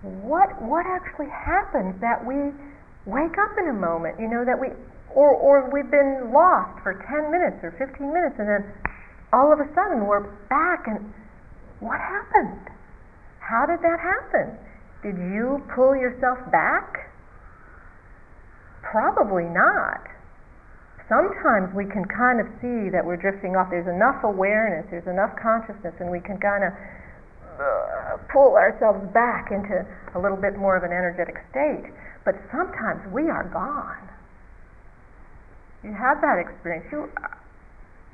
[0.03, 2.51] what what actually happens that we
[3.07, 4.67] wake up in a moment, you know, that we
[5.15, 8.63] or or we've been lost for 10 minutes or 15 minutes and then
[9.31, 10.99] all of a sudden we're back and
[11.79, 12.67] what happened?
[13.39, 14.55] How did that happen?
[15.03, 17.11] Did you pull yourself back?
[18.83, 20.03] Probably not.
[21.11, 23.67] Sometimes we can kind of see that we're drifting off.
[23.67, 26.71] There's enough awareness, there's enough consciousness, and we can kind of
[27.59, 29.85] uh, pull ourselves back into
[30.15, 31.91] a little bit more of an energetic state.
[32.25, 34.09] But sometimes we are gone.
[35.83, 36.87] You have that experience.
[36.91, 37.11] You,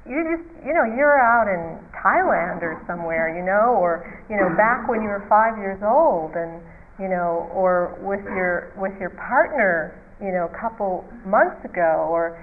[0.10, 4.50] you just, you know, you're out in Thailand or somewhere, you know, or you know,
[4.58, 6.58] back when you were five years old, and
[6.98, 12.42] you know, or with your with your partner, you know, a couple months ago, or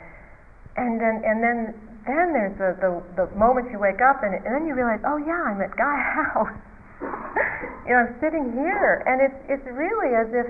[0.76, 1.74] and then and then
[2.06, 5.18] then there's the the, the moment you wake up and, and then you realize, oh
[5.18, 6.54] yeah, I'm at Gaia House.
[7.00, 10.48] You know, I'm sitting here, and it's it's really as if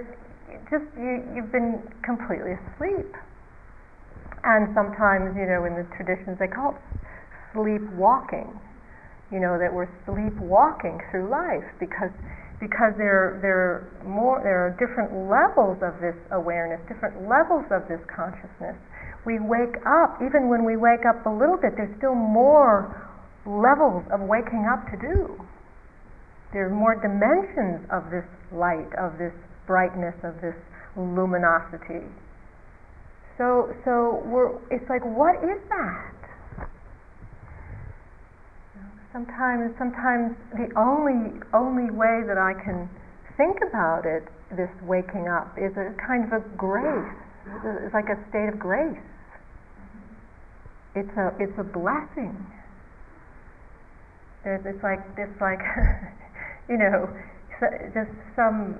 [0.70, 3.10] just you you've been completely asleep.
[4.46, 6.82] And sometimes, you know, in the traditions they call it
[7.52, 8.48] sleepwalking.
[9.34, 12.14] You know, that we're sleepwalking through life because
[12.60, 17.84] because there there are more there are different levels of this awareness, different levels of
[17.90, 18.78] this consciousness.
[19.26, 22.94] We wake up, even when we wake up a little bit, there's still more
[23.44, 25.34] levels of waking up to do.
[26.56, 29.36] There are more dimensions of this light, of this
[29.68, 30.56] brightness, of this
[30.96, 32.00] luminosity.
[33.36, 36.16] So so we're it's like what is that?
[39.12, 42.88] sometimes sometimes the only only way that I can
[43.36, 44.24] think about it,
[44.56, 47.12] this waking up, is a kind of a grace.
[47.84, 48.96] It's like a state of grace.
[50.96, 52.32] It's a it's a blessing.
[54.48, 55.60] It's like it's like
[56.68, 57.08] you know
[57.94, 58.74] just some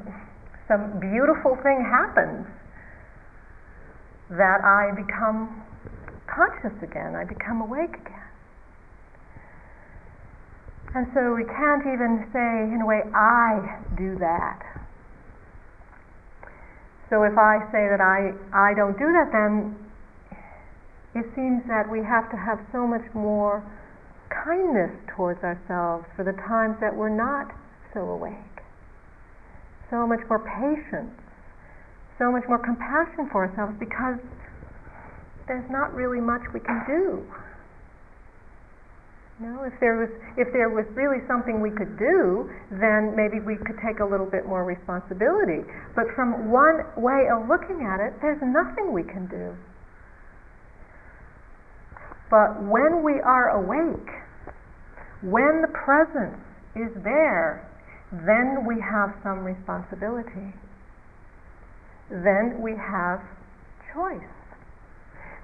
[0.69, 2.47] some beautiful thing happens
[4.31, 5.63] that I become
[6.27, 7.15] conscious again.
[7.15, 8.27] I become awake again.
[10.95, 14.59] And so we can't even say, in a way, I do that.
[17.11, 19.77] So if I say that I, I don't do that, then
[21.15, 23.63] it seems that we have to have so much more
[24.31, 27.55] kindness towards ourselves for the times that we're not
[27.95, 28.35] so awake.
[29.91, 31.15] So much more patience,
[32.19, 34.19] so much more compassion for ourselves because
[35.47, 37.23] there's not really much we can do.
[39.39, 40.09] No, if there was
[40.41, 44.25] if there was really something we could do, then maybe we could take a little
[44.25, 45.61] bit more responsibility.
[45.95, 49.53] But from one way of looking at it, there's nothing we can do.
[52.31, 54.09] But when we are awake,
[55.21, 56.41] when the presence
[56.75, 57.66] is there,
[58.25, 60.55] then we have some responsibility.
[62.09, 63.21] Then we have
[63.93, 64.33] choice.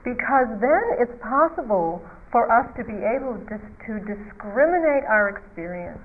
[0.04, 6.02] Because then it's possible for us to be able to, to discriminate our experience.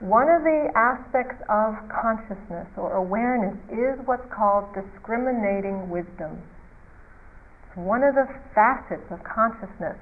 [0.00, 6.42] One of the aspects of consciousness or awareness is what's called discriminating wisdom.
[7.68, 9.96] It's one of the facets of consciousness.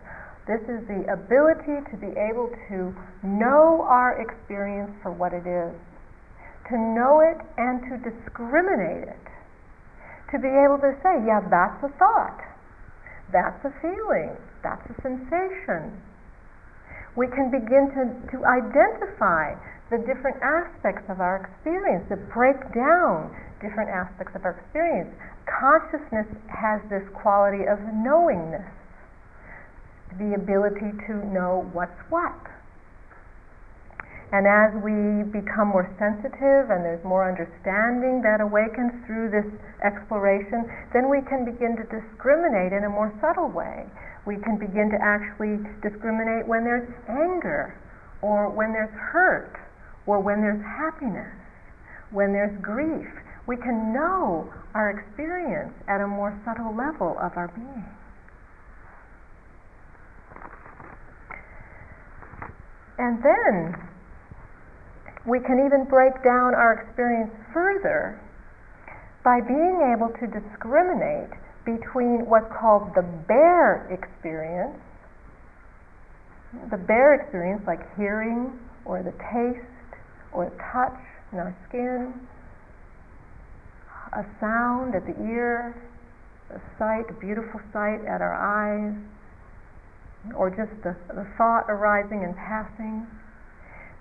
[0.47, 5.75] This is the ability to be able to know our experience for what it is,
[6.71, 9.27] to know it and to discriminate it,
[10.35, 12.43] to be able to say, yeah, that's a thought
[13.33, 15.97] that's a feeling, that's a sensation.
[17.17, 18.03] We can begin to,
[18.37, 19.57] to identify
[19.89, 25.13] the different aspects of our experience, to break down different aspects of our experience.
[25.49, 28.65] Consciousness has this quality of knowingness,
[30.19, 32.37] the ability to know what's what.
[34.33, 39.45] And as we become more sensitive and there's more understanding that awakens through this
[39.85, 40.65] exploration,
[40.97, 43.85] then we can begin to discriminate in a more subtle way.
[44.25, 47.77] We can begin to actually discriminate when there's anger,
[48.23, 49.61] or when there's hurt,
[50.07, 51.37] or when there's happiness,
[52.11, 53.13] when there's grief.
[53.47, 57.85] We can know our experience at a more subtle level of our being.
[63.03, 63.75] And then
[65.27, 68.21] we can even break down our experience further
[69.25, 71.35] by being able to discriminate
[71.67, 74.79] between what's called the bare experience,
[76.71, 79.67] the bare experience like hearing or the taste
[80.31, 82.15] or the touch in our skin,
[84.15, 85.75] a sound at the ear,
[86.55, 88.95] a sight, a beautiful sight at our eyes,
[90.37, 93.07] or just the, the thought arising and passing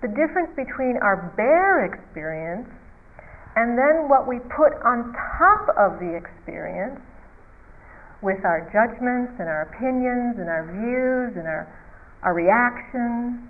[0.02, 2.66] the difference between our bare experience
[3.56, 7.00] and then what we put on top of the experience
[8.22, 11.70] with our judgments and our opinions and our views and our,
[12.24, 13.42] our reactions.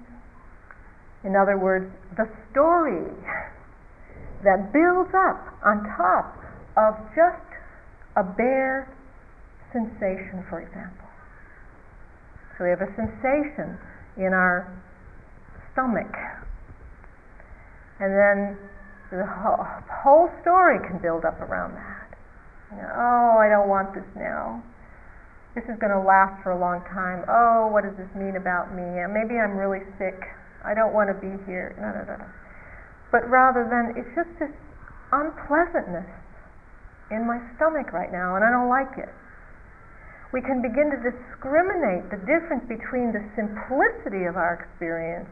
[1.23, 3.07] In other words, the story
[4.43, 6.35] that builds up on top
[6.75, 7.47] of just
[8.17, 8.91] a bare
[9.71, 11.10] sensation, for example.
[12.61, 13.73] So we have a sensation
[14.21, 14.69] in our
[15.73, 16.13] stomach
[17.97, 18.53] and then
[19.09, 22.13] the whole, whole story can build up around that.
[22.69, 24.61] You know, oh, I don't want this now.
[25.57, 27.25] This is going to last for a long time.
[27.25, 28.85] Oh, what does this mean about me?
[28.85, 30.21] Uh, maybe I'm really sick.
[30.61, 31.73] I don't want to be here.
[31.81, 32.29] No, no, no, no.
[33.09, 34.53] But rather than, it's just this
[35.09, 36.05] unpleasantness
[37.09, 39.09] in my stomach right now, and I don't like it.
[40.33, 45.27] We can begin to discriminate the difference between the simplicity of our experience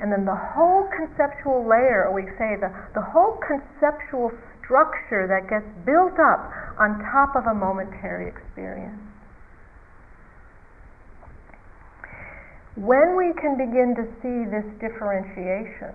[0.00, 5.48] And then the whole conceptual layer, or we say the, the whole conceptual structure that
[5.48, 8.98] gets built up on top of a momentary experience.
[12.74, 15.94] When we can begin to see this differentiation,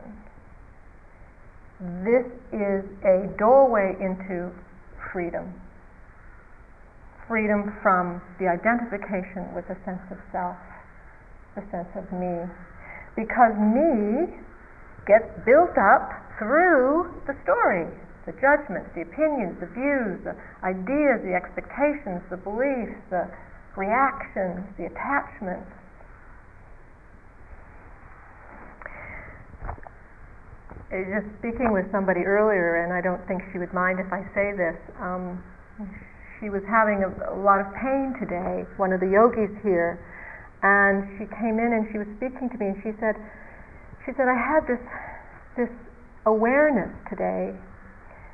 [2.07, 4.51] this is a doorway into
[5.11, 5.51] freedom.
[7.29, 10.57] Freedom from the identification with the sense of self,
[11.53, 12.49] the sense of me.
[13.13, 14.33] Because me
[15.05, 16.09] gets built up
[16.41, 17.85] through the story,
[18.25, 20.33] the judgments, the opinions, the views, the
[20.65, 23.29] ideas, the expectations, the beliefs, the
[23.77, 25.69] reactions, the attachments.
[30.89, 34.09] I was just speaking with somebody earlier, and I don't think she would mind if
[34.09, 34.77] I say this.
[34.97, 35.37] Um,
[36.39, 39.99] she was having a, a lot of pain today, one of the yogis here,
[40.63, 43.15] and she came in and she was speaking to me, and she said,
[44.07, 44.81] she said, I had this
[45.59, 45.69] this
[46.25, 47.51] awareness today.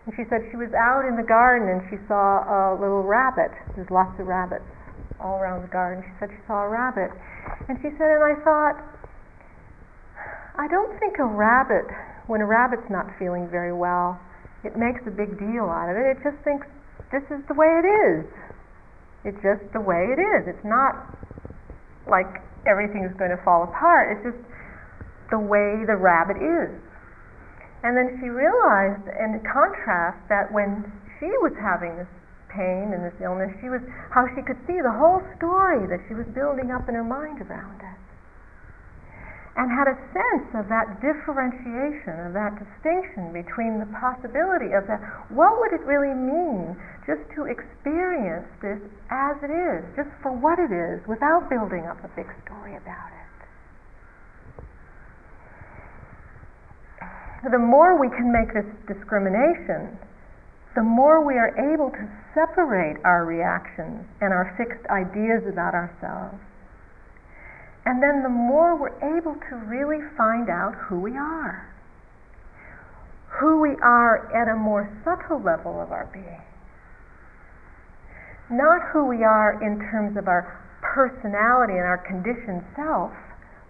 [0.05, 3.49] And she said she was out in the garden and she saw a little rabbit.
[3.73, 4.69] There's lots of rabbits
[5.17, 6.05] all around the garden.
[6.05, 7.09] She said she saw a rabbit.
[7.65, 8.77] And she said, and I thought,
[10.61, 11.89] I don't think a rabbit
[12.27, 14.19] when a rabbit's not feeling very well,
[14.63, 16.17] it makes a big deal out of it.
[16.17, 16.65] It just thinks
[17.11, 18.25] this is the way it is.
[19.25, 20.45] It's just the way it is.
[20.45, 20.93] It's not
[22.05, 24.17] like everything is going to fall apart.
[24.17, 24.41] It's just
[25.33, 26.73] the way the rabbit is.
[27.81, 30.85] And then she realized, in contrast, that when
[31.17, 32.09] she was having this
[32.49, 36.13] pain and this illness, she was how she could see the whole story that she
[36.13, 38.04] was building up in her mind around it
[39.55, 44.99] and had a sense of that differentiation, of that distinction between the possibility of that,
[45.31, 46.75] what would it really mean
[47.07, 52.03] just to experience this as it is, just for what it is, without building up
[52.03, 53.25] a big story about it.
[57.47, 59.95] The more we can make this discrimination,
[60.75, 62.03] the more we are able to
[62.35, 66.41] separate our reactions and our fixed ideas about ourselves
[67.85, 71.69] and then the more we're able to really find out who we are.
[73.39, 76.41] Who we are at a more subtle level of our being.
[78.49, 83.11] Not who we are in terms of our personality and our conditioned self.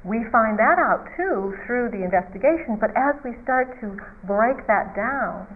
[0.03, 4.95] We find that out too through the investigation, but as we start to break that
[4.95, 5.47] down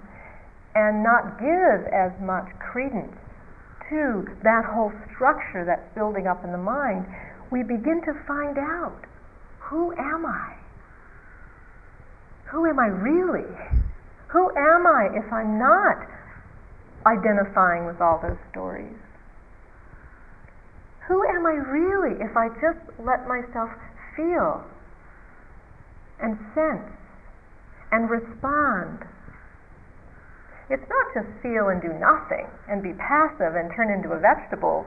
[0.76, 3.14] and not give as much credence
[3.90, 7.06] to that whole structure that's building up in the mind,
[7.52, 9.06] we begin to find out
[9.60, 10.56] who am I?
[12.52, 13.50] Who am I really?
[14.30, 15.98] Who am I if I'm not
[17.06, 18.98] identifying with all those stories?
[21.08, 23.70] Who am I really if I just let myself
[24.16, 24.64] feel
[26.22, 26.94] and sense
[27.92, 29.06] and respond?
[30.70, 34.86] It's not just feel and do nothing and be passive and turn into a vegetable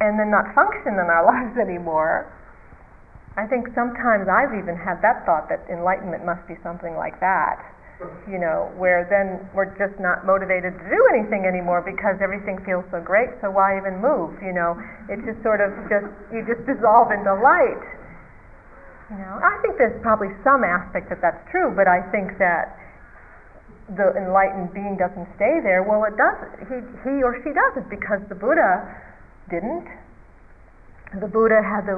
[0.00, 2.30] and then not function in our lives anymore.
[3.38, 7.62] I think sometimes I've even had that thought that enlightenment must be something like that,
[8.26, 12.82] you know, where then we're just not motivated to do anything anymore because everything feels
[12.90, 14.74] so great, so why even move, you know?
[15.06, 17.78] It just sort of just, you just dissolve into light.
[19.14, 22.74] You know, I think there's probably some aspect that that's true, but I think that
[23.94, 25.86] the enlightened being doesn't stay there.
[25.86, 26.68] Well, it doesn't.
[26.68, 26.76] He,
[27.06, 28.84] he or she doesn't because the Buddha
[29.50, 29.88] didn't.
[31.20, 31.96] The Buddha had the,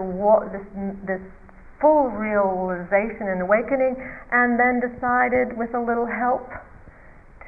[0.55, 0.67] this,
[1.07, 1.23] this
[1.81, 3.97] full realization and awakening,
[4.31, 6.47] and then decided, with a little help,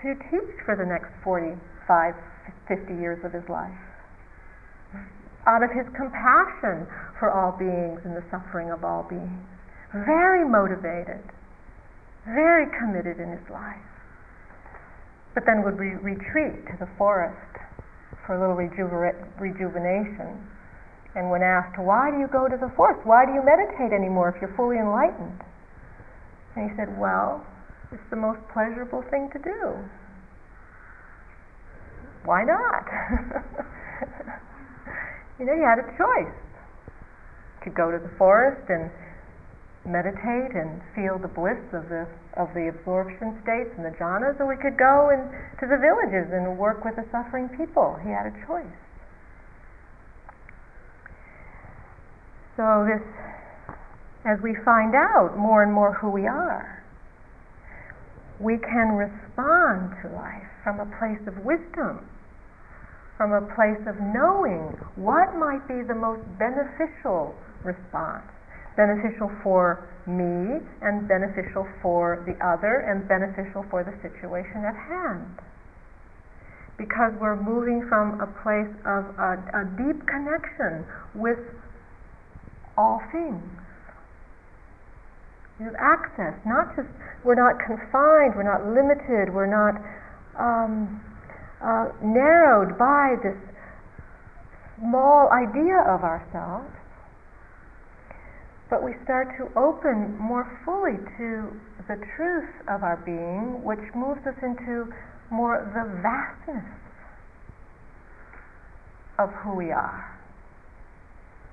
[0.03, 2.15] to teach for the next 45,
[2.67, 3.77] 50 years of his life.
[5.47, 6.87] Out of his compassion
[7.19, 9.47] for all beings and the suffering of all beings.
[9.93, 11.23] Very motivated,
[12.25, 13.83] very committed in his life.
[15.35, 17.59] But then would re- retreat to the forest
[18.27, 20.49] for a little rejuvenation.
[21.15, 23.05] And when asked, why do you go to the forest?
[23.05, 25.43] Why do you meditate anymore if you're fully enlightened?
[26.57, 27.45] And he said, well,
[27.93, 29.77] it's the most pleasurable thing to do.
[32.25, 32.87] Why not?
[35.39, 36.33] you know, he had a choice.
[37.59, 38.91] He could go to the forest and
[39.85, 42.07] meditate and feel the bliss of the
[42.39, 45.29] of the absorption states and the jhanas, or we could go and
[45.61, 47.99] to the villages and work with the suffering people.
[48.03, 48.79] He had a choice.
[52.57, 53.05] So this,
[54.25, 56.85] as we find out more and more who we are,
[58.41, 62.09] we can respond to life from a place of wisdom,
[63.17, 68.25] from a place of knowing what might be the most beneficial response
[68.77, 75.39] beneficial for me and beneficial for the other and beneficial for the situation at hand.
[76.79, 80.83] Because we're moving from a place of a, a deep connection
[81.15, 81.39] with
[82.77, 83.45] all things.
[85.61, 86.89] Have access, not just,
[87.23, 89.79] we're not confined, we're not limited, we're not
[90.35, 90.99] um,
[91.63, 93.39] uh, narrowed by this
[94.81, 96.67] small idea of ourselves
[98.73, 101.53] but we start to open more fully to
[101.93, 104.89] the truth of our being, which moves us into
[105.31, 106.65] more the vastness
[109.19, 110.09] of who we are.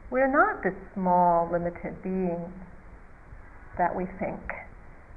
[0.10, 2.40] We're not this small, limited being
[3.78, 4.40] that we think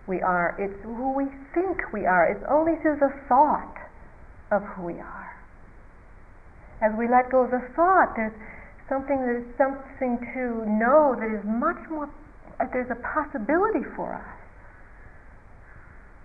[0.09, 0.59] we are.
[0.59, 2.26] It's who we think we are.
[2.26, 3.78] It's only through the thought
[4.50, 5.30] of who we are.
[6.82, 8.34] As we let go of the thought, there's
[8.93, 12.12] something that is something to know that is much more,
[12.76, 14.36] there's a possibility for us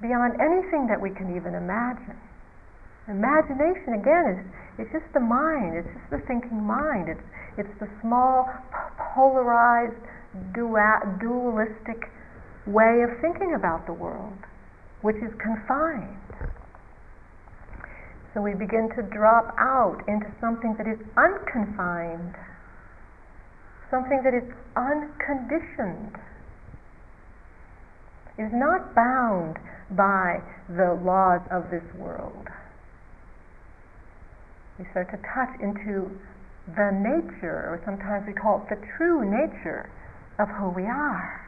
[0.04, 2.20] beyond anything that we can even imagine.
[3.08, 4.40] Imagination, again, is
[4.84, 7.24] it's just the mind, it's just the thinking mind, it's,
[7.56, 8.52] it's the small,
[9.16, 9.96] polarized,
[10.54, 12.12] dualistic
[12.68, 14.44] way of thinking about the world,
[15.08, 16.20] which is confined.
[18.36, 22.36] So we begin to drop out into something that is unconfined
[23.90, 24.44] something that is
[24.76, 26.16] unconditioned,
[28.38, 29.58] is not bound
[29.92, 30.38] by
[30.70, 32.48] the laws of this world.
[34.78, 36.12] We start to touch into
[36.76, 39.90] the nature, or sometimes we call it the true nature
[40.38, 41.48] of who we are.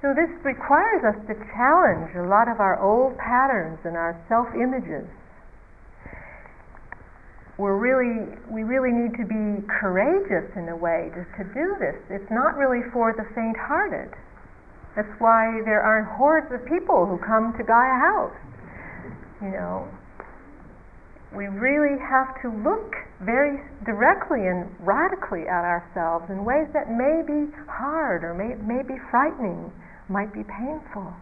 [0.00, 5.08] So this requires us to challenge a lot of our old patterns and our self-images
[7.58, 11.96] we're really we really need to be courageous in a way to, to do this.
[12.10, 14.12] It's not really for the faint-hearted.
[14.94, 18.36] That's why there aren't hordes of people who come to Gaia House.
[19.40, 19.88] You know,
[21.36, 27.20] we really have to look very directly and radically at ourselves in ways that may
[27.24, 29.72] be hard or may, may be frightening,
[30.08, 31.12] might be painful.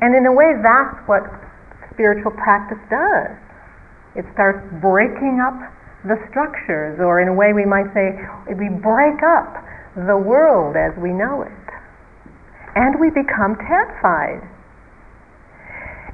[0.00, 1.24] And in a way, that's what
[1.98, 3.34] spiritual practice does.
[4.14, 5.58] It starts breaking up
[6.06, 8.14] the structures, or in a way we might say,
[8.54, 9.50] we break up
[10.06, 11.66] the world as we know it.
[12.78, 14.46] And we become terrified.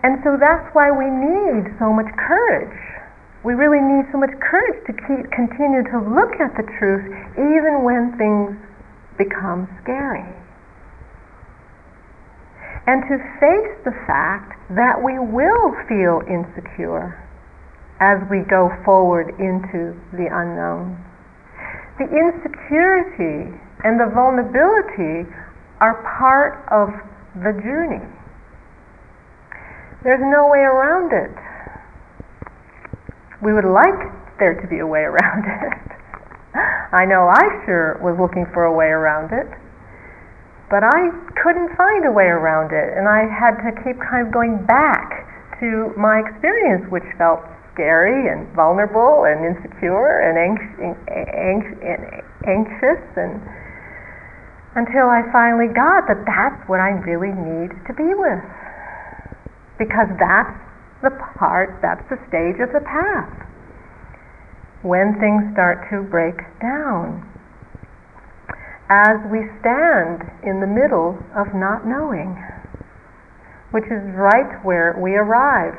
[0.01, 2.81] And so that's why we need so much courage.
[3.45, 7.05] We really need so much courage to keep, continue to look at the truth
[7.37, 8.57] even when things
[9.21, 10.25] become scary
[12.87, 17.21] and to face the fact that we will feel insecure
[18.01, 20.97] as we go forward into the unknown.
[21.99, 23.55] The insecurity
[23.85, 25.31] and the vulnerability
[25.81, 26.89] are part of
[27.43, 28.03] the journey.
[30.03, 31.33] There's no way around it.
[33.43, 35.95] We would like there to be a way around it.
[36.93, 39.47] I know I sure was looking for a way around it.
[40.71, 41.11] But I
[41.43, 45.29] couldn't find a way around it, and I had to keep kind of going back
[45.61, 47.41] to my experience, which felt
[47.73, 50.39] scary and vulnerable and insecure and
[52.47, 53.41] anxious, and
[54.75, 58.43] until I finally got that that's what I really need to be with,
[59.79, 60.55] because that's
[61.03, 63.31] the part, that's the stage of the path.
[64.83, 67.23] When things start to break down
[68.89, 72.37] as we stand in the middle of not knowing,
[73.73, 75.75] which is right where we arrive.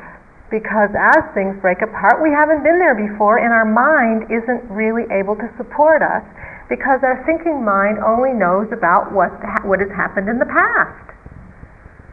[0.50, 5.06] Because as things break apart, we haven't been there before, and our mind isn't really
[5.10, 6.22] able to support us
[6.70, 9.30] because our thinking mind only knows about what,
[9.66, 11.06] what has happened in the past.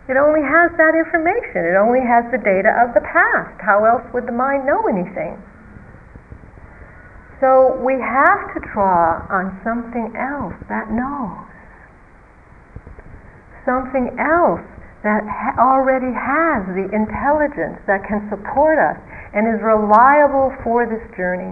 [0.09, 3.55] It only has that information, it only has the data of the past.
[3.61, 5.41] How else would the mind know anything?
[7.43, 11.43] So we have to draw on something else that knows.
[13.67, 14.63] Something else
[15.03, 18.95] that ha- already has the intelligence that can support us
[19.35, 21.51] and is reliable for this journey.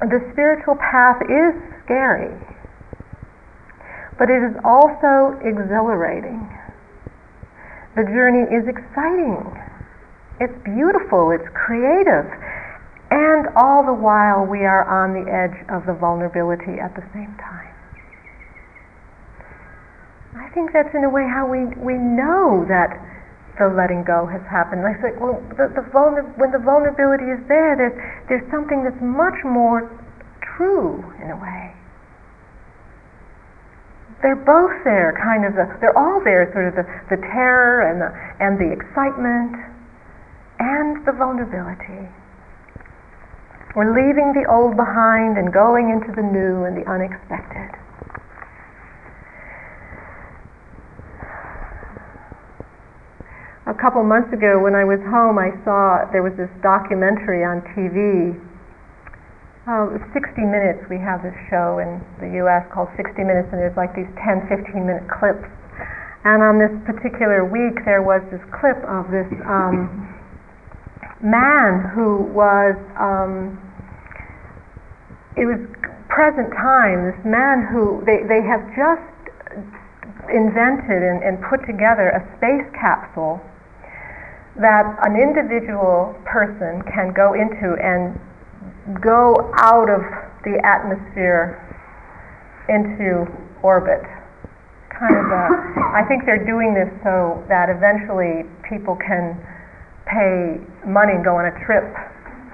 [0.00, 1.52] The spiritual path is
[1.84, 2.32] scary,
[4.16, 6.40] but it is also exhilarating.
[8.00, 9.44] The journey is exciting
[10.40, 12.28] it's beautiful, it's creative,
[13.10, 17.32] and all the while we are on the edge of the vulnerability at the same
[17.40, 17.72] time.
[20.36, 22.92] I think that's in a way how we, we know that
[23.56, 24.84] the letting go has happened.
[24.84, 27.96] I said, well, the, the vulner- when the vulnerability is there, there's,
[28.28, 29.88] there's something that's much more
[30.56, 31.72] true in a way.
[34.20, 36.84] They're both there, kind of the, they're all there, sort of the,
[37.16, 38.08] the terror and the,
[38.40, 39.56] and the excitement
[40.58, 42.08] and the vulnerability.
[43.76, 47.76] We're leaving the old behind and going into the new and the unexpected.
[53.68, 57.60] A couple months ago, when I was home, I saw there was this documentary on
[57.76, 58.32] TV.
[59.68, 60.86] Oh, it was 60 Minutes.
[60.88, 62.64] We have this show in the U.S.
[62.72, 65.44] called 60 Minutes, and there's like these 10, 15 minute clips.
[66.24, 70.15] And on this particular week, there was this clip of this um,
[71.22, 73.56] man who was, um,
[75.36, 75.60] it was
[76.08, 79.02] present time, this man who, they, they have just
[80.28, 83.40] invented and, and put together a space capsule
[84.56, 88.16] that an individual person can go into and
[89.02, 90.00] go out of
[90.44, 91.60] the atmosphere
[92.68, 93.28] into
[93.62, 94.02] orbit.
[94.88, 95.44] Kind of a,
[95.92, 99.36] I think they're doing this so that eventually people can
[100.06, 101.84] pay money and go on a trip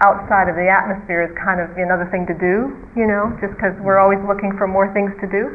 [0.02, 3.76] outside of the atmosphere is kind of another thing to do, you know, just because
[3.84, 5.52] we're always looking for more things to do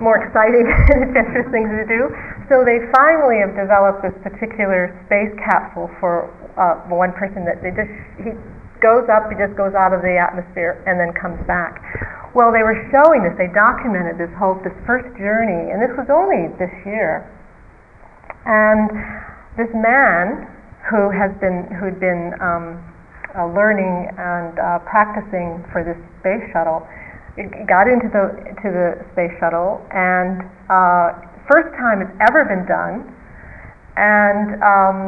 [0.00, 2.08] more exciting and adventurous things to do.
[2.48, 7.70] So they finally have developed this particular space capsule for uh, one person that they
[7.70, 8.32] just he
[8.80, 11.78] goes up, he just goes out of the atmosphere and then comes back.
[12.32, 13.36] Well, they were showing this.
[13.36, 17.28] They documented this whole this first journey, and this was only this year.
[18.48, 18.88] And
[19.60, 20.48] this man
[20.88, 22.80] who has been who'd been um,
[23.36, 26.86] uh, learning and uh, practicing for this space shuttle
[27.66, 31.14] got into the to the space shuttle, and uh,
[31.48, 33.06] first time it's ever been done,
[33.96, 34.98] and um,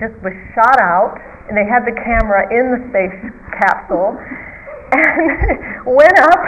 [0.00, 1.16] just was shot out.
[1.48, 3.16] And they had the camera in the space
[3.56, 4.12] capsule,
[4.92, 6.42] and went up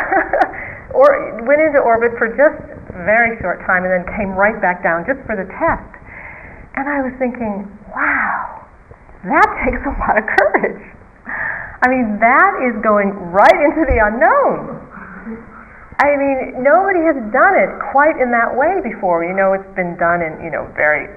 [0.99, 2.61] or went into orbit for just
[2.93, 5.89] a very short time, and then came right back down just for the test.
[6.77, 7.65] And I was thinking,
[7.97, 8.69] wow,
[9.25, 10.81] that takes a lot of courage.
[11.81, 14.81] I mean, that is going right into the unknown.
[16.01, 19.21] I mean, nobody has done it quite in that way before.
[19.25, 21.13] You know, it's been done in, you know, very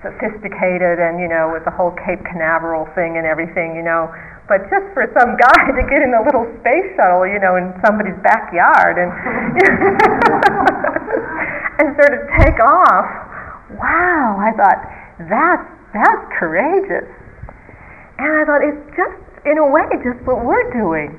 [0.00, 4.08] sophisticated and, you know, with the whole Cape Canaveral thing and everything, you know.
[4.48, 7.76] But just for some guy to get in a little space shuttle, you know, in
[7.84, 9.12] somebody's backyard and,
[11.80, 13.04] and sort of take off,
[13.76, 14.80] wow, I thought,
[15.28, 17.04] that's, that's courageous.
[18.22, 21.18] And I thought, it's just, in a way, just what we're doing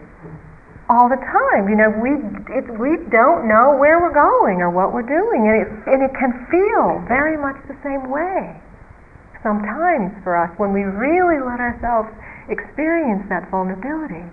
[0.87, 1.67] all the time.
[1.67, 2.15] You know, we
[2.55, 6.15] it, we don't know where we're going or what we're doing, and it, and it
[6.15, 8.55] can feel very much the same way
[9.43, 12.07] sometimes for us when we really let ourselves
[12.47, 14.23] experience that vulnerability.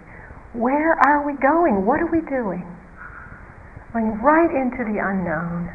[0.55, 1.85] Where are we going?
[1.85, 2.63] What are we doing?
[3.93, 5.67] Going right into the unknown.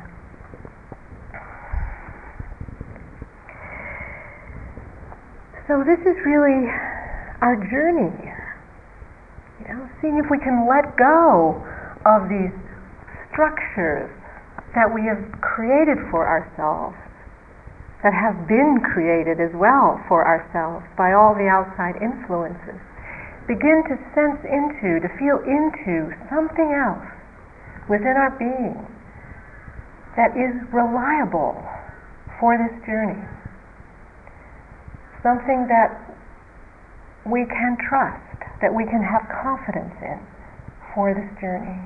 [5.67, 6.69] So this is really
[7.41, 8.13] our journey
[9.59, 11.57] you know, seeing if we can let go
[12.05, 12.53] of these
[13.31, 14.11] structures
[14.75, 16.95] that we have created for ourselves,
[18.03, 22.77] that have been created as well for ourselves by all the outside influences.
[23.47, 27.09] Begin to sense into, to feel into something else
[27.89, 28.77] within our being
[30.13, 31.57] that is reliable
[32.39, 33.21] for this journey.
[35.25, 35.89] Something that
[37.25, 38.21] we can trust
[38.61, 40.19] that we can have confidence in
[40.93, 41.77] for this journey.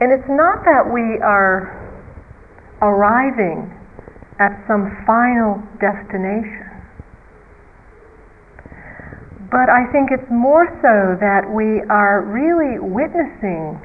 [0.00, 1.72] And it's not that we are
[2.82, 3.72] arriving
[4.38, 6.68] at some final destination,
[9.50, 13.80] but I think it's more so that we are really witnessing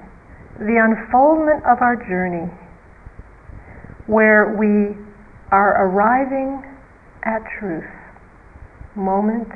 [0.59, 2.51] the unfoldment of our journey
[4.07, 4.95] where we
[5.51, 6.70] are arriving
[7.23, 7.85] at truth
[8.95, 9.47] moment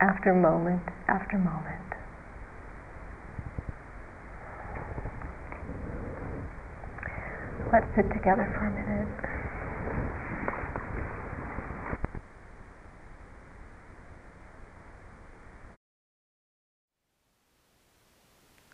[0.00, 1.74] after moment after moment.
[7.72, 9.08] Let's sit together for a minute.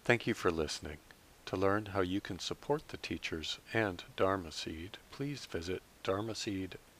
[0.04, 0.98] Thank you for listening.
[1.46, 6.83] To learn how you can support the teachers and Dharma Seed, please visit dharma dharmaseed.org